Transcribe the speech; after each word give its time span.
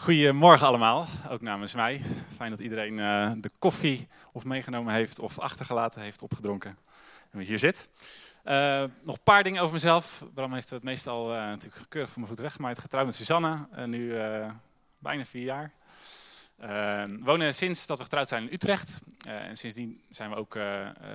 Goedemorgen 0.00 0.66
allemaal, 0.66 1.06
ook 1.28 1.40
namens 1.40 1.74
mij. 1.74 2.00
Fijn 2.36 2.50
dat 2.50 2.60
iedereen 2.60 2.98
uh, 2.98 3.32
de 3.36 3.50
koffie 3.58 4.08
of 4.32 4.44
meegenomen 4.44 4.94
heeft 4.94 5.18
of 5.18 5.38
achtergelaten 5.38 6.02
heeft, 6.02 6.22
opgedronken 6.22 6.78
en 7.30 7.38
hier 7.38 7.58
zit. 7.58 7.90
Uh, 8.44 8.84
nog 9.02 9.16
een 9.16 9.22
paar 9.22 9.42
dingen 9.42 9.62
over 9.62 9.72
mezelf. 9.72 10.24
Bram 10.34 10.52
heeft 10.52 10.70
het 10.70 10.82
meestal 10.82 11.34
uh, 11.34 11.40
natuurlijk 11.40 11.84
keurig 11.88 12.10
voor 12.10 12.20
mijn 12.20 12.34
voet 12.34 12.44
weggemaaid. 12.44 12.78
Getrouwd 12.78 13.04
met 13.04 13.14
Susanne, 13.14 13.68
nu 13.86 14.14
bijna 14.98 15.24
vier 15.24 15.44
jaar. 15.44 15.72
we 16.56 17.18
wonen 17.20 17.54
sinds 17.54 17.86
dat 17.86 17.96
we 17.96 18.04
getrouwd 18.04 18.28
zijn 18.28 18.42
in 18.42 18.52
Utrecht. 18.52 19.00
en 19.26 19.56
sindsdien 19.56 20.02
zijn 20.10 20.30
we 20.30 20.36
ook 20.36 20.58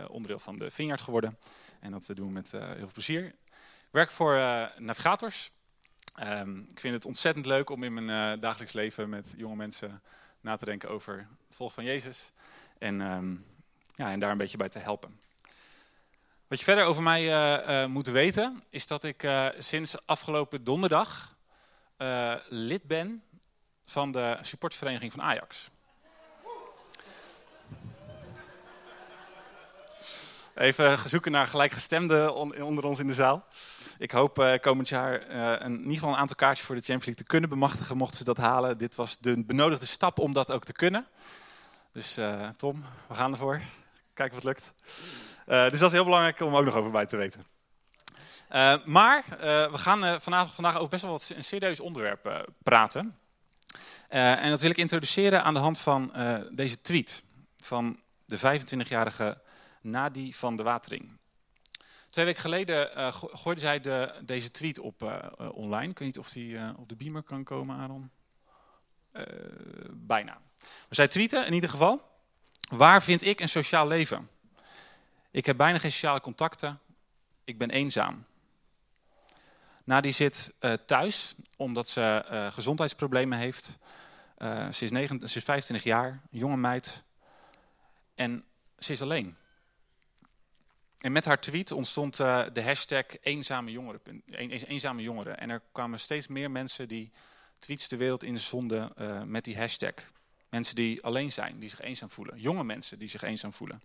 onderdeel 0.10 0.40
van 0.40 0.58
de 0.58 0.72
Vineyard 0.72 1.02
geworden. 1.02 1.38
En 1.80 1.92
dat 1.92 2.10
doen 2.14 2.28
we 2.28 2.34
met 2.34 2.52
heel 2.52 2.76
veel 2.76 2.92
plezier. 2.94 3.26
Ik 3.26 3.90
werk 3.92 4.12
voor 4.12 4.34
Navigators. 4.78 5.52
Um, 6.22 6.66
ik 6.70 6.80
vind 6.80 6.94
het 6.94 7.06
ontzettend 7.06 7.46
leuk 7.46 7.70
om 7.70 7.84
in 7.84 7.94
mijn 7.94 8.36
uh, 8.36 8.42
dagelijks 8.42 8.74
leven 8.74 9.10
met 9.10 9.34
jonge 9.38 9.56
mensen 9.56 10.02
na 10.42 10.56
te 10.56 10.66
denken 10.66 10.90
over 10.90 11.28
het 11.48 11.56
volgen 11.56 11.76
van 11.76 11.84
Jezus. 11.84 12.32
En, 12.78 13.02
um, 13.02 13.46
ja, 13.96 14.12
en 14.12 14.20
daar 14.20 14.32
een 14.32 14.38
beetje 14.38 14.58
bij 14.58 14.70
te 14.70 14.80
helpen. 14.80 15.20
Wat 16.48 16.60
je 16.60 16.64
verder 16.64 16.86
over 16.86 17.04
mij 17.04 17.24
uh, 17.24 17.68
uh, 17.68 17.86
moet 17.88 18.08
weten, 18.08 18.64
is 18.70 18.88
dat 18.88 19.04
ik 19.04 19.28
sinds 19.58 20.06
afgelopen 20.06 20.64
donderdag 20.64 21.36
lid 22.50 22.84
ben 22.84 23.24
van 23.86 24.12
de 24.12 24.38
supportvereniging 24.42 25.12
van 25.12 25.22
Ajax. 25.22 25.70
Even 30.56 31.10
zoeken 31.10 31.32
naar 31.32 31.48
gelijkgestemden 31.48 32.36
onder 32.66 32.86
ons 32.86 33.00
in 33.00 33.08
de 33.08 33.14
zaal. 33.14 33.46
Ik 33.98 34.12
hoop 34.12 34.40
uh, 34.40 34.54
komend 34.62 34.90
jaar 34.90 35.30
een, 35.30 35.62
in 35.72 35.78
ieder 35.78 35.94
geval 35.94 36.10
een 36.10 36.20
aantal 36.20 36.36
kaartjes 36.36 36.66
voor 36.66 36.76
de 36.76 36.82
Champions 36.82 37.06
League 37.06 37.24
te 37.24 37.30
kunnen 37.30 37.50
bemachtigen, 37.50 37.98
mochten 37.98 38.18
ze 38.18 38.24
dat 38.24 38.38
halen. 38.38 38.78
Dit 38.78 38.96
was 38.96 39.18
de 39.18 39.44
benodigde 39.46 39.86
stap 39.86 40.20
om 40.20 40.34
dat 40.34 40.52
ook 40.52 40.64
te 40.64 40.74
kunnen. 40.74 41.08
Dus 41.92 42.18
uh, 42.18 42.50
Tom, 42.58 42.84
we 43.08 43.14
gaan 43.14 43.32
ervoor. 43.32 43.62
Kijken 44.14 44.36
wat 44.36 44.44
lukt. 44.44 44.74
dus 45.46 45.80
dat 45.80 45.90
is 45.90 45.92
heel 45.92 46.04
belangrijk 46.04 46.40
om 46.40 46.56
ook 46.56 46.66
nog 46.66 46.76
over 46.76 46.92
bij 46.92 47.06
te 47.06 47.18
weten. 47.18 47.46
maar 48.86 49.24
we 49.72 49.78
gaan 49.78 50.22
vandaag, 50.22 50.54
vandaag 50.54 50.76
over 50.76 50.90
best 50.90 51.02
wel 51.02 51.12
wat 51.12 51.32
een 51.36 51.44
serieus 51.44 51.80
onderwerp 51.80 52.52
praten. 52.64 53.18
en 54.08 54.50
dat 54.50 54.62
wil 54.62 54.70
ik 54.70 54.78
introduceren 54.78 55.44
aan 55.44 55.54
de 55.54 55.60
hand 55.60 55.80
van 55.80 56.14
deze 56.52 56.82
tweet 56.82 57.24
van 57.58 58.00
de 58.26 58.40
25-jarige 58.40 59.42
Nadi 59.82 60.34
van 60.34 60.56
de 60.56 60.64
Watering. 60.64 61.18
Twee 62.14 62.26
weken 62.26 62.42
geleden 62.42 62.98
uh, 62.98 63.14
gooide 63.14 63.62
zij 63.62 63.80
de, 63.80 64.14
deze 64.26 64.52
tweet 64.52 64.80
op 64.80 65.02
uh, 65.02 65.26
online. 65.54 65.92
Ik 65.92 66.00
weet 66.00 66.08
niet 66.08 66.18
of 66.18 66.30
die 66.30 66.58
op 66.78 66.90
de 66.90 66.96
beamer 66.96 67.24
kan 67.24 67.44
komen, 67.44 67.78
Aaron. 67.78 68.12
bijna. 69.92 70.42
Maar 70.60 70.88
zij 70.90 71.08
tweeten 71.08 71.46
in 71.46 71.54
ieder 71.54 71.70
geval. 71.70 72.02
Waar 72.70 73.04
vind 73.04 73.24
ik 73.24 73.40
een 73.40 73.50
sociaal 73.50 73.88
leven? 73.88 74.30
Ik 75.32 75.46
heb 75.46 75.58
bijna 75.58 75.80
geen 75.80 75.92
sociale 75.92 76.22
contacten. 76.22 76.80
Ik 77.44 77.58
ben 77.58 77.70
eenzaam. 77.70 78.26
Nadie 79.84 80.12
zit 80.12 80.54
thuis 80.86 81.36
omdat 81.58 81.90
ze 81.90 82.24
gezondheidsproblemen 82.54 83.38
heeft. 83.38 83.80
ze, 84.72 84.86
is 84.86 84.90
ze 84.90 85.38
is 85.38 85.44
25 85.44 85.84
jaar, 85.84 86.22
jonge 86.30 86.58
meid. 86.58 87.04
En 88.16 88.46
ze 88.78 88.92
is 88.92 89.02
alleen. 89.02 89.38
En 91.04 91.12
met 91.12 91.26
haar 91.26 91.40
tweet 91.40 91.72
ontstond 91.72 92.20
uh, 92.20 92.44
de 92.54 92.64
hashtag 92.64 93.06
eenzame 93.22 93.72
jongeren, 93.72 94.24
eenzame 94.68 95.02
jongeren. 95.02 95.40
En 95.40 95.50
er 95.50 95.62
kwamen 95.72 96.00
steeds 96.00 96.28
meer 96.28 96.52
mensen 96.52 96.88
die 96.88 97.12
tweets 97.60 97.88
de 97.88 97.98
wereld 97.98 98.24
in 98.24 98.40
zonden 98.40 98.92
uh, 98.98 99.24
met 99.24 99.44
die 99.44 99.58
hashtag. 99.58 99.94
Mensen 100.50 100.76
die 100.76 101.04
alleen 101.04 101.32
zijn, 101.32 101.60
die 101.60 101.70
zich 101.70 101.82
eenzaam 101.82 102.10
voelen. 102.10 102.40
Jonge 102.40 102.64
mensen 102.64 103.00
die 103.00 103.08
zich 103.08 103.22
eenzaam 103.22 103.54
voelen. 103.54 103.82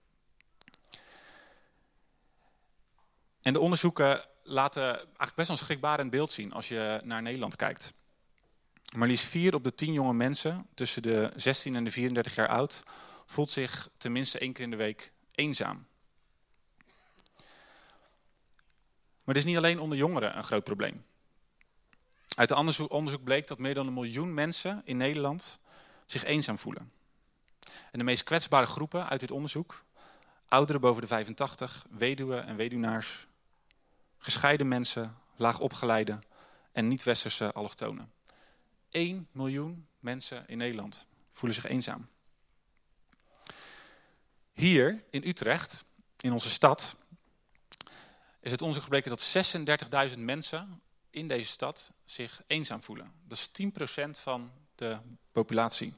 En 3.43 3.53
de 3.53 3.61
onderzoeken 3.61 4.25
laten 4.43 4.83
eigenlijk 4.83 5.35
best 5.35 5.49
wel 5.49 5.57
een 5.57 5.65
schrikbarend 5.65 6.11
beeld 6.11 6.33
zien 6.33 6.53
als 6.53 6.69
je 6.69 7.01
naar 7.05 7.23
Nederland 7.23 7.57
kijkt. 7.57 7.93
Maar 8.97 9.09
liefst 9.09 9.27
vier 9.27 9.55
op 9.55 9.65
de 9.65 9.75
tien 9.75 9.93
jonge 9.93 10.15
mensen 10.15 10.67
tussen 10.75 11.03
de 11.03 11.33
16 11.37 11.77
en 11.77 11.85
de 11.85 11.91
34 11.91 12.35
jaar 12.35 12.49
oud 12.49 12.83
voelt 13.27 13.51
zich 13.51 13.89
tenminste 13.97 14.39
één 14.39 14.53
keer 14.53 14.65
in 14.65 14.71
de 14.71 14.77
week 14.77 15.13
eenzaam. 15.35 15.88
Maar 19.29 19.37
het 19.37 19.47
is 19.47 19.53
niet 19.53 19.63
alleen 19.63 19.81
onder 19.81 19.99
jongeren 19.99 20.37
een 20.37 20.45
groot 20.45 20.65
probleem. 20.65 21.05
Uit 22.37 22.51
onderzoek, 22.51 22.93
onderzoek 22.93 23.25
bleek 23.25 23.47
dat 23.47 23.59
meer 23.59 23.75
dan 23.75 23.87
een 23.87 23.95
miljoen 23.95 24.35
mensen 24.35 24.83
in 24.85 24.97
Nederland 24.97 25.59
zich 26.07 26.25
eenzaam 26.25 26.59
voelen. 26.59 26.93
En 27.91 27.99
de 27.99 28.05
meest 28.05 28.23
kwetsbare 28.23 28.67
groepen 28.67 29.09
uit 29.09 29.21
dit 29.21 29.31
onderzoek, 29.31 29.85
ouderen 30.49 30.81
boven 30.81 31.03
de 31.03 31.09
85, 31.09 31.87
weduwen 31.91 32.47
en 32.47 32.57
weduwnaars, 32.57 33.27
gescheiden 34.19 34.69
mensen, 34.69 35.17
laagopgeleide 35.37 36.19
en 36.73 36.89
niet-westerse 36.89 37.53
allochtonen. 37.53 38.13
1 38.91 39.29
miljoen 39.33 39.87
mensen 40.01 40.45
in 40.47 40.59
Nederland 40.59 41.07
voelen 41.33 41.61
zich 41.61 41.71
eenzaam. 41.71 42.09
Hier 44.53 45.03
in 45.11 45.23
Utrecht, 45.27 45.85
in 46.21 46.33
onze 46.33 46.51
stad, 46.51 46.97
is 48.49 48.55
het 48.55 48.63
onderzoek 48.63 48.85
gebleken 48.85 49.11
dat 49.11 50.15
36.000 50.17 50.19
mensen 50.19 50.81
in 51.11 51.29
deze 51.29 51.51
stad 51.51 51.93
zich 52.05 52.43
eenzaam 52.47 52.83
voelen. 52.83 53.13
Dat 53.25 53.39
is 53.39 53.71
10% 54.07 54.11
van 54.11 54.51
de 54.75 54.99
populatie. 55.33 55.95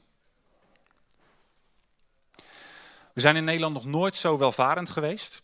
We 3.13 3.21
zijn 3.21 3.35
in 3.35 3.43
Nederland 3.43 3.73
nog 3.73 3.85
nooit 3.85 4.15
zo 4.15 4.37
welvarend 4.37 4.89
geweest. 4.89 5.43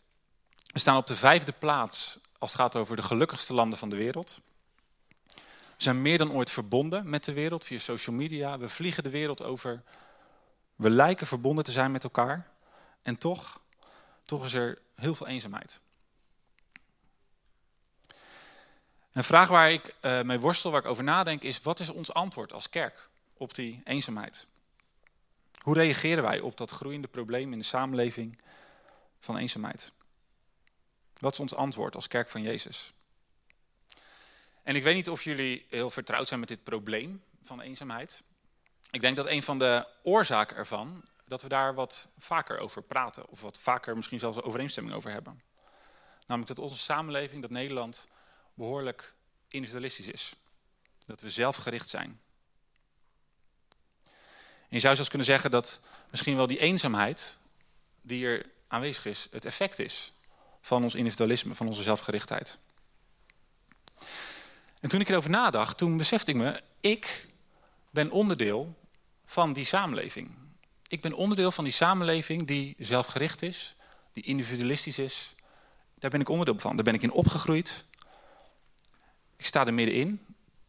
We 0.74 0.80
staan 0.80 0.98
op 0.98 1.08
de 1.08 1.16
vijfde 1.16 1.52
plaats 1.52 2.20
als 2.38 2.52
het 2.52 2.62
gaat 2.62 2.76
over 2.76 2.96
de 2.96 3.02
gelukkigste 3.02 3.54
landen 3.54 3.80
van 3.80 3.90
de 3.90 3.96
wereld. 3.96 4.40
We 5.36 5.84
zijn 5.84 6.02
meer 6.02 6.18
dan 6.18 6.32
ooit 6.32 6.52
verbonden 6.52 7.10
met 7.10 7.24
de 7.24 7.34
wereld 7.34 7.66
via 7.66 7.80
social 7.80 8.16
media. 8.16 8.58
We 8.58 8.70
vliegen 8.70 9.04
de 9.04 9.10
wereld 9.10 9.44
over. 9.44 9.84
We 10.76 10.90
lijken 10.90 11.28
verbonden 11.28 11.64
te 11.64 11.72
zijn 11.72 11.92
met 11.92 12.04
elkaar. 12.04 12.48
En 13.02 13.18
toch, 13.18 13.62
toch 14.26 14.44
is 14.46 14.54
er 14.54 14.82
heel 14.96 15.16
veel 15.16 15.28
eenzaamheid. 15.28 15.82
Een 19.18 19.24
vraag 19.24 19.48
waar 19.48 19.72
ik 19.72 19.96
uh, 20.02 20.22
mee 20.22 20.40
worstel, 20.40 20.72
waar 20.72 20.82
ik 20.82 20.88
over 20.88 21.04
nadenk, 21.04 21.42
is 21.42 21.62
wat 21.62 21.80
is 21.80 21.90
ons 21.90 22.14
antwoord 22.14 22.54
als 22.54 22.70
kerk 22.70 23.10
op 23.34 23.54
die 23.54 23.82
eenzaamheid? 23.84 24.48
Hoe 25.62 25.74
reageren 25.74 26.24
wij 26.24 26.40
op 26.40 26.58
dat 26.58 26.72
groeiende 26.72 27.08
probleem 27.08 27.52
in 27.52 27.58
de 27.58 27.66
samenleving 27.66 28.42
van 29.20 29.38
eenzaamheid? 29.38 29.92
Wat 31.20 31.34
is 31.34 31.40
ons 31.40 31.56
antwoord 31.56 31.96
als 31.96 32.08
kerk 32.08 32.30
van 32.30 32.42
Jezus? 32.42 32.94
En 34.64 34.76
ik 34.76 34.84
weet 34.84 34.96
niet 34.96 35.10
of 35.10 35.24
jullie 35.24 35.66
heel 35.70 35.90
vertrouwd 35.90 36.28
zijn 36.28 36.40
met 36.40 36.50
dit 36.50 36.64
probleem 36.64 37.24
van 37.42 37.62
eenzaamheid. 37.62 38.24
Ik 38.92 39.02
denk 39.02 39.16
dat 39.16 39.28
een 39.28 39.44
van 39.44 39.60
de 39.60 39.88
oorzaken 40.04 40.56
ervan, 40.56 41.04
dat 41.26 41.42
we 41.42 41.48
daar 41.48 41.74
wat 41.74 42.08
vaker 42.18 42.60
over 42.60 42.82
praten. 42.82 43.30
Of 43.30 43.42
wat 43.42 43.60
vaker 43.60 43.96
misschien 43.96 44.20
zelfs 44.20 44.42
overeenstemming 44.42 44.96
over 44.96 45.12
hebben. 45.12 45.42
Namelijk 46.28 46.56
dat 46.56 46.66
onze 46.66 46.78
samenleving, 46.78 47.42
dat 47.42 47.52
Nederland, 47.52 48.08
behoorlijk 48.58 49.14
individualistisch 49.48 50.08
is. 50.08 50.34
Dat 51.06 51.22
we 51.22 51.30
zelfgericht 51.30 51.90
zijn. 51.90 52.20
En 54.70 54.76
je 54.76 54.80
zou 54.80 54.96
zelfs 54.96 55.10
kunnen 55.10 55.28
zeggen 55.28 55.52
dat 55.52 55.82
misschien 56.10 56.36
wel 56.36 56.48
die 56.48 56.60
eenzaamheid 56.60 57.38
die 58.02 58.26
er 58.26 58.46
aanwezig 58.68 59.06
is, 59.06 59.28
het 59.32 59.46
effect 59.46 59.80
is 59.80 60.12
van 60.62 60.84
ons 60.84 60.96
individualisme, 60.96 61.56
van 61.56 61.68
onze 61.68 61.82
zelfgerichtheid. 61.82 62.58
En 64.80 64.90
toen 64.90 65.00
ik 65.00 65.10
erover 65.10 65.30
nadacht, 65.30 65.78
toen 65.78 65.98
besefte 65.98 66.32
ik 66.32 66.38
me, 66.38 66.62
ik 66.82 67.28
ben 67.90 68.12
onderdeel 68.12 68.76
van 69.26 69.54
die 69.54 69.66
samenleving. 69.66 70.36
Ik 70.88 71.02
ben 71.02 71.14
onderdeel 71.14 71.52
van 71.52 71.64
die 71.64 71.74
samenleving 71.74 72.48
die 72.48 72.76
zelfgericht 72.80 73.42
is, 73.42 73.76
die 74.14 74.24
individualistisch 74.24 75.00
is. 75.00 75.36
Daar 75.96 76.10
ben 76.10 76.22
ik 76.22 76.30
onderdeel 76.30 76.60
van. 76.60 76.76
Daar 76.76 76.84
ben 76.84 76.94
ik 76.94 77.02
in 77.02 77.12
opgegroeid. 77.12 77.86
Ik 79.38 79.46
sta 79.46 79.66
er 79.66 79.74
middenin 79.74 80.26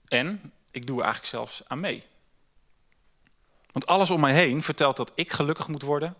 en 0.08 0.52
ik 0.70 0.86
doe 0.86 0.96
er 0.96 1.04
eigenlijk 1.04 1.32
zelfs 1.32 1.62
aan 1.66 1.80
mee. 1.80 2.04
Want 3.72 3.86
alles 3.86 4.10
om 4.10 4.20
mij 4.20 4.34
heen 4.34 4.62
vertelt 4.62 4.96
dat 4.96 5.12
ik 5.14 5.32
gelukkig 5.32 5.68
moet 5.68 5.82
worden. 5.82 6.16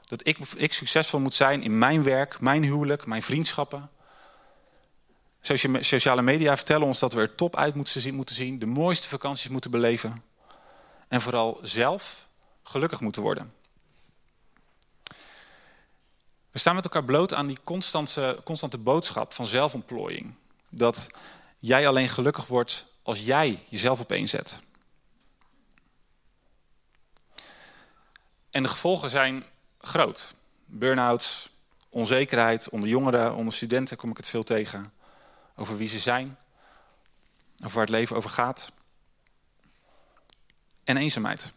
Dat 0.00 0.26
ik, 0.26 0.38
ik 0.38 0.72
succesvol 0.72 1.20
moet 1.20 1.34
zijn 1.34 1.62
in 1.62 1.78
mijn 1.78 2.02
werk, 2.02 2.40
mijn 2.40 2.62
huwelijk, 2.62 3.06
mijn 3.06 3.22
vriendschappen. 3.22 3.90
Sociale 5.80 6.22
media 6.22 6.56
vertellen 6.56 6.86
ons 6.86 6.98
dat 6.98 7.12
we 7.12 7.20
er 7.20 7.34
top 7.34 7.56
uit 7.56 7.74
moeten 7.74 8.34
zien, 8.34 8.58
de 8.58 8.66
mooiste 8.66 9.08
vakanties 9.08 9.48
moeten 9.48 9.70
beleven. 9.70 10.22
En 11.08 11.20
vooral 11.20 11.58
zelf 11.62 12.28
gelukkig 12.62 13.00
moeten 13.00 13.22
worden. 13.22 13.54
We 16.50 16.58
staan 16.58 16.74
met 16.74 16.84
elkaar 16.84 17.04
bloot 17.04 17.34
aan 17.34 17.46
die 17.46 17.58
constante, 17.64 18.40
constante 18.44 18.78
boodschap 18.78 19.32
van 19.32 19.46
zelfontplooiing. 19.46 20.34
Dat 20.68 21.10
jij 21.60 21.88
alleen 21.88 22.08
gelukkig 22.08 22.46
wordt 22.46 22.86
als 23.02 23.20
jij 23.20 23.64
jezelf 23.68 24.00
op. 24.00 24.12
En 28.50 28.62
de 28.62 28.68
gevolgen 28.68 29.10
zijn 29.10 29.44
groot. 29.78 30.34
Burn-outs, 30.64 31.50
onzekerheid 31.88 32.68
onder 32.68 32.88
jongeren, 32.88 33.34
onder 33.34 33.54
studenten 33.54 33.96
kom 33.96 34.10
ik 34.10 34.16
het 34.16 34.28
veel 34.28 34.42
tegen. 34.42 34.92
Over 35.56 35.76
wie 35.76 35.88
ze 35.88 35.98
zijn, 35.98 36.38
over 37.58 37.70
waar 37.70 37.86
het 37.86 37.94
leven 37.94 38.16
over 38.16 38.30
gaat. 38.30 38.72
En 40.84 40.96
eenzaamheid. 40.96 41.52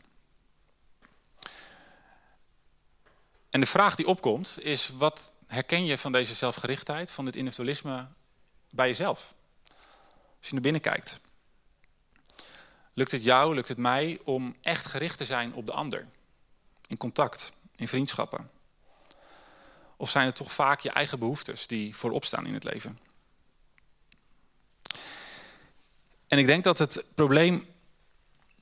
En 3.50 3.60
de 3.60 3.66
vraag 3.66 3.96
die 3.96 4.08
opkomt 4.08 4.60
is, 4.62 4.90
wat 4.90 5.34
herken 5.48 5.86
je 5.86 5.98
van 5.98 6.12
deze 6.12 6.34
zelfgerichtheid, 6.34 7.12
van 7.12 7.26
dit 7.26 7.36
individualisme 7.36 8.08
bij 8.70 8.88
jezelf? 8.88 9.34
Als 10.44 10.52
je 10.52 10.58
naar 10.58 10.72
binnen 10.72 10.92
kijkt. 10.92 11.20
Lukt 12.94 13.12
het 13.12 13.24
jou, 13.24 13.56
lukt 13.56 13.68
het 13.68 13.78
mij 13.78 14.20
om 14.24 14.56
echt 14.62 14.86
gericht 14.86 15.18
te 15.18 15.26
zijn 15.26 15.54
op 15.54 15.66
de 15.66 15.72
ander? 15.72 16.08
In 16.88 16.98
contact, 16.98 17.54
in 17.76 17.88
vriendschappen? 17.88 18.50
Of 19.98 20.10
zijn 20.10 20.26
het 20.26 20.36
toch 20.36 20.54
vaak 20.54 20.80
je 20.80 20.90
eigen 20.90 21.20
behoeftes 21.20 21.68
die 21.68 21.96
voorop 21.96 22.26
staan 22.26 22.46
in 22.46 22.54
het 22.54 22.64
leven? 22.64 23.00
En 26.28 26.38
ik 26.38 26.46
denk 26.46 26.64
dat 26.64 26.78
het 26.78 27.06
probleem 27.16 27.66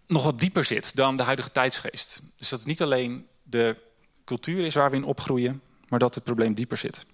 nog 0.08 0.24
wat 0.24 0.40
dieper 0.40 0.66
zit 0.66 0.96
dan 0.96 1.18
de 1.18 1.24
huidige 1.24 1.52
tijdsgeest. 1.52 2.22
Dus 2.36 2.50
dat 2.50 2.60
het 2.60 2.68
niet 2.68 2.82
alleen 2.82 3.28
de 3.44 3.76
cultuur 4.24 4.66
is 4.66 4.76
waar 4.76 4.90
we 4.90 4.96
in 4.96 5.04
opgroeien, 5.04 5.62
maar 5.88 6.00
dat 6.00 6.16
het 6.16 6.24
probleem 6.24 6.54
dieper 6.54 6.78
zit. 6.78 7.06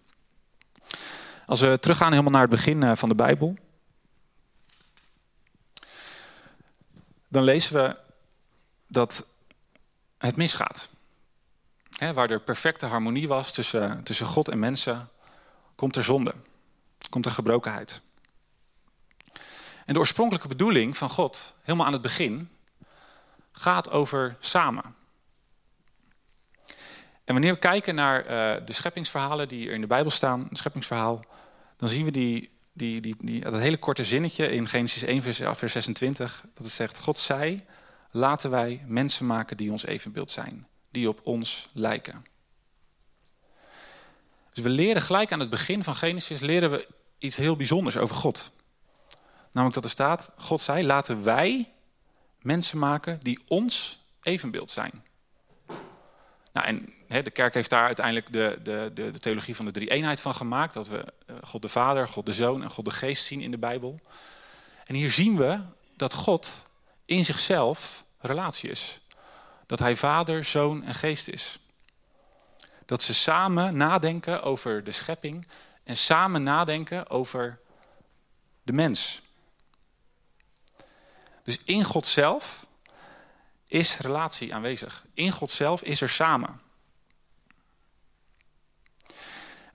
Als 1.45 1.61
we 1.61 1.79
teruggaan 1.79 2.11
helemaal 2.11 2.31
naar 2.31 2.41
het 2.41 2.49
begin 2.49 2.83
eh, 2.83 2.95
van 2.95 3.09
de 3.09 3.15
Bijbel, 3.15 3.57
dan 7.27 7.43
lezen 7.43 7.73
we 7.73 7.97
dat 8.87 9.27
het 10.17 10.35
misgaat. 10.35 10.89
waar 12.13 12.29
er 12.29 12.41
perfecte 12.41 12.85
harmonie 12.85 13.27
was 13.27 13.51
tussen, 13.51 14.03
tussen 14.03 14.25
God 14.25 14.47
en 14.47 14.59
mensen, 14.59 15.09
komt 15.75 15.95
er 15.95 16.03
zonde, 16.03 16.33
komt 17.09 17.25
er 17.25 17.31
gebrokenheid. 17.31 18.01
En 19.85 19.93
de 19.93 19.99
oorspronkelijke 19.99 20.47
bedoeling 20.47 20.97
van 20.97 21.09
God, 21.09 21.55
helemaal 21.61 21.85
aan 21.85 21.93
het 21.93 22.01
begin, 22.01 22.49
gaat 23.51 23.89
over 23.89 24.37
samen. 24.39 24.95
En 27.23 27.33
wanneer 27.33 27.53
we 27.53 27.59
kijken 27.59 27.95
naar 27.95 28.21
uh, 28.23 28.65
de 28.65 28.73
scheppingsverhalen 28.73 29.47
die 29.47 29.67
er 29.67 29.73
in 29.73 29.81
de 29.81 29.87
Bijbel 29.87 30.11
staan, 30.11 30.45
het 30.49 30.57
scheppingsverhaal, 30.57 31.25
dan 31.77 31.89
zien 31.89 32.05
we 32.05 32.11
die, 32.11 32.49
die, 32.77 33.01
die, 33.01 33.39
dat 33.39 33.59
hele 33.59 33.77
korte 33.77 34.03
zinnetje 34.03 34.49
in 34.51 34.67
Genesis 34.67 35.03
1, 35.03 35.21
vers, 35.21 35.41
vers 35.51 35.71
26, 35.71 36.43
dat 36.53 36.63
het 36.63 36.73
zegt, 36.73 36.99
God 36.99 37.17
zei, 37.17 37.65
laten 38.11 38.49
wij 38.49 38.83
mensen 38.87 39.25
maken 39.25 39.57
die 39.57 39.71
ons 39.71 39.85
evenbeeld 39.85 40.31
zijn, 40.31 40.67
die 40.91 41.09
op 41.09 41.19
ons 41.23 41.69
lijken. 41.73 42.25
Dus 44.53 44.63
we 44.63 44.69
leren 44.69 45.01
gelijk 45.01 45.31
aan 45.31 45.39
het 45.39 45.49
begin 45.49 45.83
van 45.83 45.95
Genesis, 45.95 46.39
leren 46.39 46.71
we 46.71 46.87
iets 47.17 47.35
heel 47.35 47.55
bijzonders 47.55 47.97
over 47.97 48.15
God. 48.15 48.51
Namelijk 49.51 49.75
dat 49.75 49.83
er 49.83 49.89
staat, 49.89 50.31
God 50.37 50.61
zei, 50.61 50.85
laten 50.85 51.23
wij 51.23 51.71
mensen 52.41 52.79
maken 52.79 53.19
die 53.21 53.39
ons 53.47 54.05
evenbeeld 54.21 54.71
zijn. 54.71 55.03
Nou, 56.57 56.69
en 57.07 57.23
de 57.23 57.31
kerk 57.31 57.53
heeft 57.53 57.69
daar 57.69 57.85
uiteindelijk 57.85 58.33
de, 58.33 58.59
de, 58.63 58.91
de, 58.93 59.11
de 59.11 59.19
theologie 59.19 59.55
van 59.55 59.65
de 59.65 59.71
drie-eenheid 59.71 60.21
van 60.21 60.35
gemaakt. 60.35 60.73
Dat 60.73 60.87
we 60.87 61.05
eh, 61.25 61.35
God 61.43 61.61
de 61.61 61.69
Vader, 61.69 62.07
God 62.07 62.25
de 62.25 62.33
Zoon 62.33 62.63
en 62.63 62.69
God 62.69 62.85
de 62.85 62.91
Geest 62.91 63.25
zien 63.25 63.41
in 63.41 63.51
de 63.51 63.57
Bijbel. 63.57 63.99
En 64.85 64.95
hier 64.95 65.11
zien 65.11 65.37
we 65.37 65.59
dat 65.95 66.13
God 66.13 66.69
in 67.05 67.25
zichzelf 67.25 68.03
relatie 68.19 68.69
is. 68.69 69.01
Dat 69.65 69.79
hij 69.79 69.95
Vader, 69.95 70.43
Zoon 70.43 70.83
en 70.83 70.95
Geest 70.95 71.27
is. 71.27 71.59
Dat 72.85 73.01
ze 73.01 73.13
samen 73.13 73.77
nadenken 73.77 74.43
over 74.43 74.83
de 74.83 74.91
schepping 74.91 75.47
en 75.83 75.97
samen 75.97 76.43
nadenken 76.43 77.09
over 77.09 77.59
de 78.63 78.73
mens. 78.73 79.21
Dus 81.43 81.63
in 81.63 81.83
God 81.83 82.07
zelf 82.07 82.65
is 83.67 83.97
relatie 83.97 84.53
aanwezig. 84.53 85.05
In 85.13 85.31
God 85.31 85.51
zelf 85.51 85.81
is 85.81 86.01
er 86.01 86.09
samen. 86.09 86.61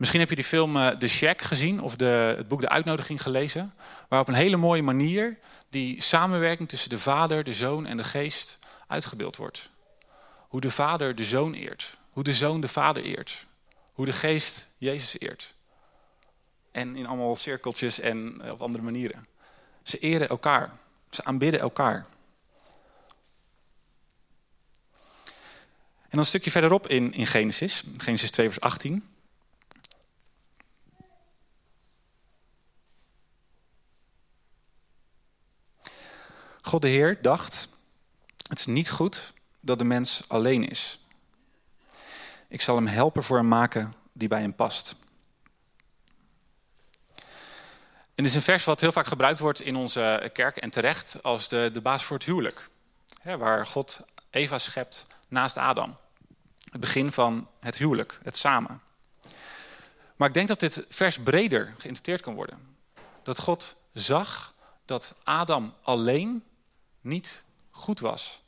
Misschien 0.02 0.20
heb 0.20 0.30
je 0.30 0.36
die 0.36 0.44
film 0.44 0.76
uh, 0.76 0.88
The 0.88 1.08
Shack 1.08 1.42
gezien 1.42 1.80
of 1.80 1.96
de, 1.96 2.34
het 2.36 2.48
boek 2.48 2.60
De 2.60 2.68
Uitnodiging 2.68 3.22
gelezen. 3.22 3.74
Waar 4.08 4.20
op 4.20 4.28
een 4.28 4.34
hele 4.34 4.56
mooie 4.56 4.82
manier 4.82 5.38
die 5.68 6.02
samenwerking 6.02 6.68
tussen 6.68 6.90
de 6.90 6.98
Vader, 6.98 7.44
de 7.44 7.52
Zoon 7.52 7.86
en 7.86 7.96
de 7.96 8.04
Geest 8.04 8.58
uitgebeeld 8.86 9.36
wordt. 9.36 9.70
Hoe 10.48 10.60
de 10.60 10.70
Vader 10.70 11.14
de 11.14 11.24
Zoon 11.24 11.54
eert. 11.54 11.96
Hoe 12.10 12.22
de 12.22 12.34
Zoon 12.34 12.60
de 12.60 12.68
Vader 12.68 13.02
eert. 13.02 13.46
Hoe 13.92 14.06
de 14.06 14.12
Geest 14.12 14.68
Jezus 14.78 15.20
eert. 15.20 15.54
En 16.72 16.96
in 16.96 17.06
allemaal 17.06 17.36
cirkeltjes 17.36 18.00
en 18.00 18.40
eh, 18.42 18.52
op 18.52 18.60
andere 18.60 18.82
manieren. 18.82 19.26
Ze 19.82 19.98
eren 19.98 20.28
elkaar. 20.28 20.72
Ze 21.10 21.24
aanbidden 21.24 21.60
elkaar. 21.60 22.06
Dan 26.12 26.20
een 26.20 26.26
stukje 26.26 26.50
verderop 26.50 26.88
in, 26.88 27.12
in 27.12 27.26
Genesis, 27.26 27.82
Genesis 27.96 28.30
2 28.30 28.50
vers 28.50 28.60
18. 28.60 29.08
God 36.62 36.82
de 36.82 36.88
Heer 36.88 37.22
dacht, 37.22 37.68
het 38.48 38.58
is 38.58 38.66
niet 38.66 38.90
goed 38.90 39.32
dat 39.60 39.78
de 39.78 39.84
mens 39.84 40.22
alleen 40.28 40.68
is. 40.68 40.98
Ik 42.48 42.60
zal 42.60 42.76
hem 42.76 42.86
helpen 42.86 43.22
voor 43.22 43.36
hem 43.36 43.48
maken 43.48 43.94
die 44.12 44.28
bij 44.28 44.40
hem 44.40 44.54
past. 44.54 44.96
En 48.14 48.14
dit 48.14 48.26
is 48.26 48.34
een 48.34 48.42
vers 48.42 48.64
wat 48.64 48.80
heel 48.80 48.92
vaak 48.92 49.06
gebruikt 49.06 49.38
wordt 49.38 49.60
in 49.60 49.76
onze 49.76 50.30
kerk 50.32 50.56
en 50.56 50.70
terecht 50.70 51.22
als 51.22 51.48
de, 51.48 51.70
de 51.72 51.80
baas 51.80 52.04
voor 52.04 52.16
het 52.16 52.26
huwelijk. 52.26 52.68
waar 53.22 53.66
God 53.66 54.00
Eva 54.30 54.58
schept 54.58 55.06
naast 55.28 55.56
Adam. 55.56 56.00
Het 56.72 56.80
begin 56.80 57.12
van 57.12 57.48
het 57.60 57.76
huwelijk, 57.76 58.20
het 58.22 58.36
samen. 58.36 58.82
Maar 60.16 60.28
ik 60.28 60.34
denk 60.34 60.48
dat 60.48 60.60
dit 60.60 60.86
vers 60.88 61.18
breder 61.18 61.64
geïnterpreteerd 61.64 62.20
kan 62.20 62.34
worden. 62.34 62.76
Dat 63.22 63.38
God 63.38 63.76
zag 63.92 64.54
dat 64.84 65.14
Adam 65.24 65.74
alleen 65.82 66.44
niet 67.00 67.44
goed 67.70 68.00
was. 68.00 68.42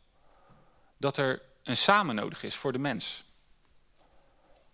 Dat 0.96 1.16
er 1.16 1.42
een 1.62 1.76
samen 1.76 2.14
nodig 2.14 2.42
is 2.42 2.56
voor 2.56 2.72
de 2.72 2.78
mens. 2.78 3.24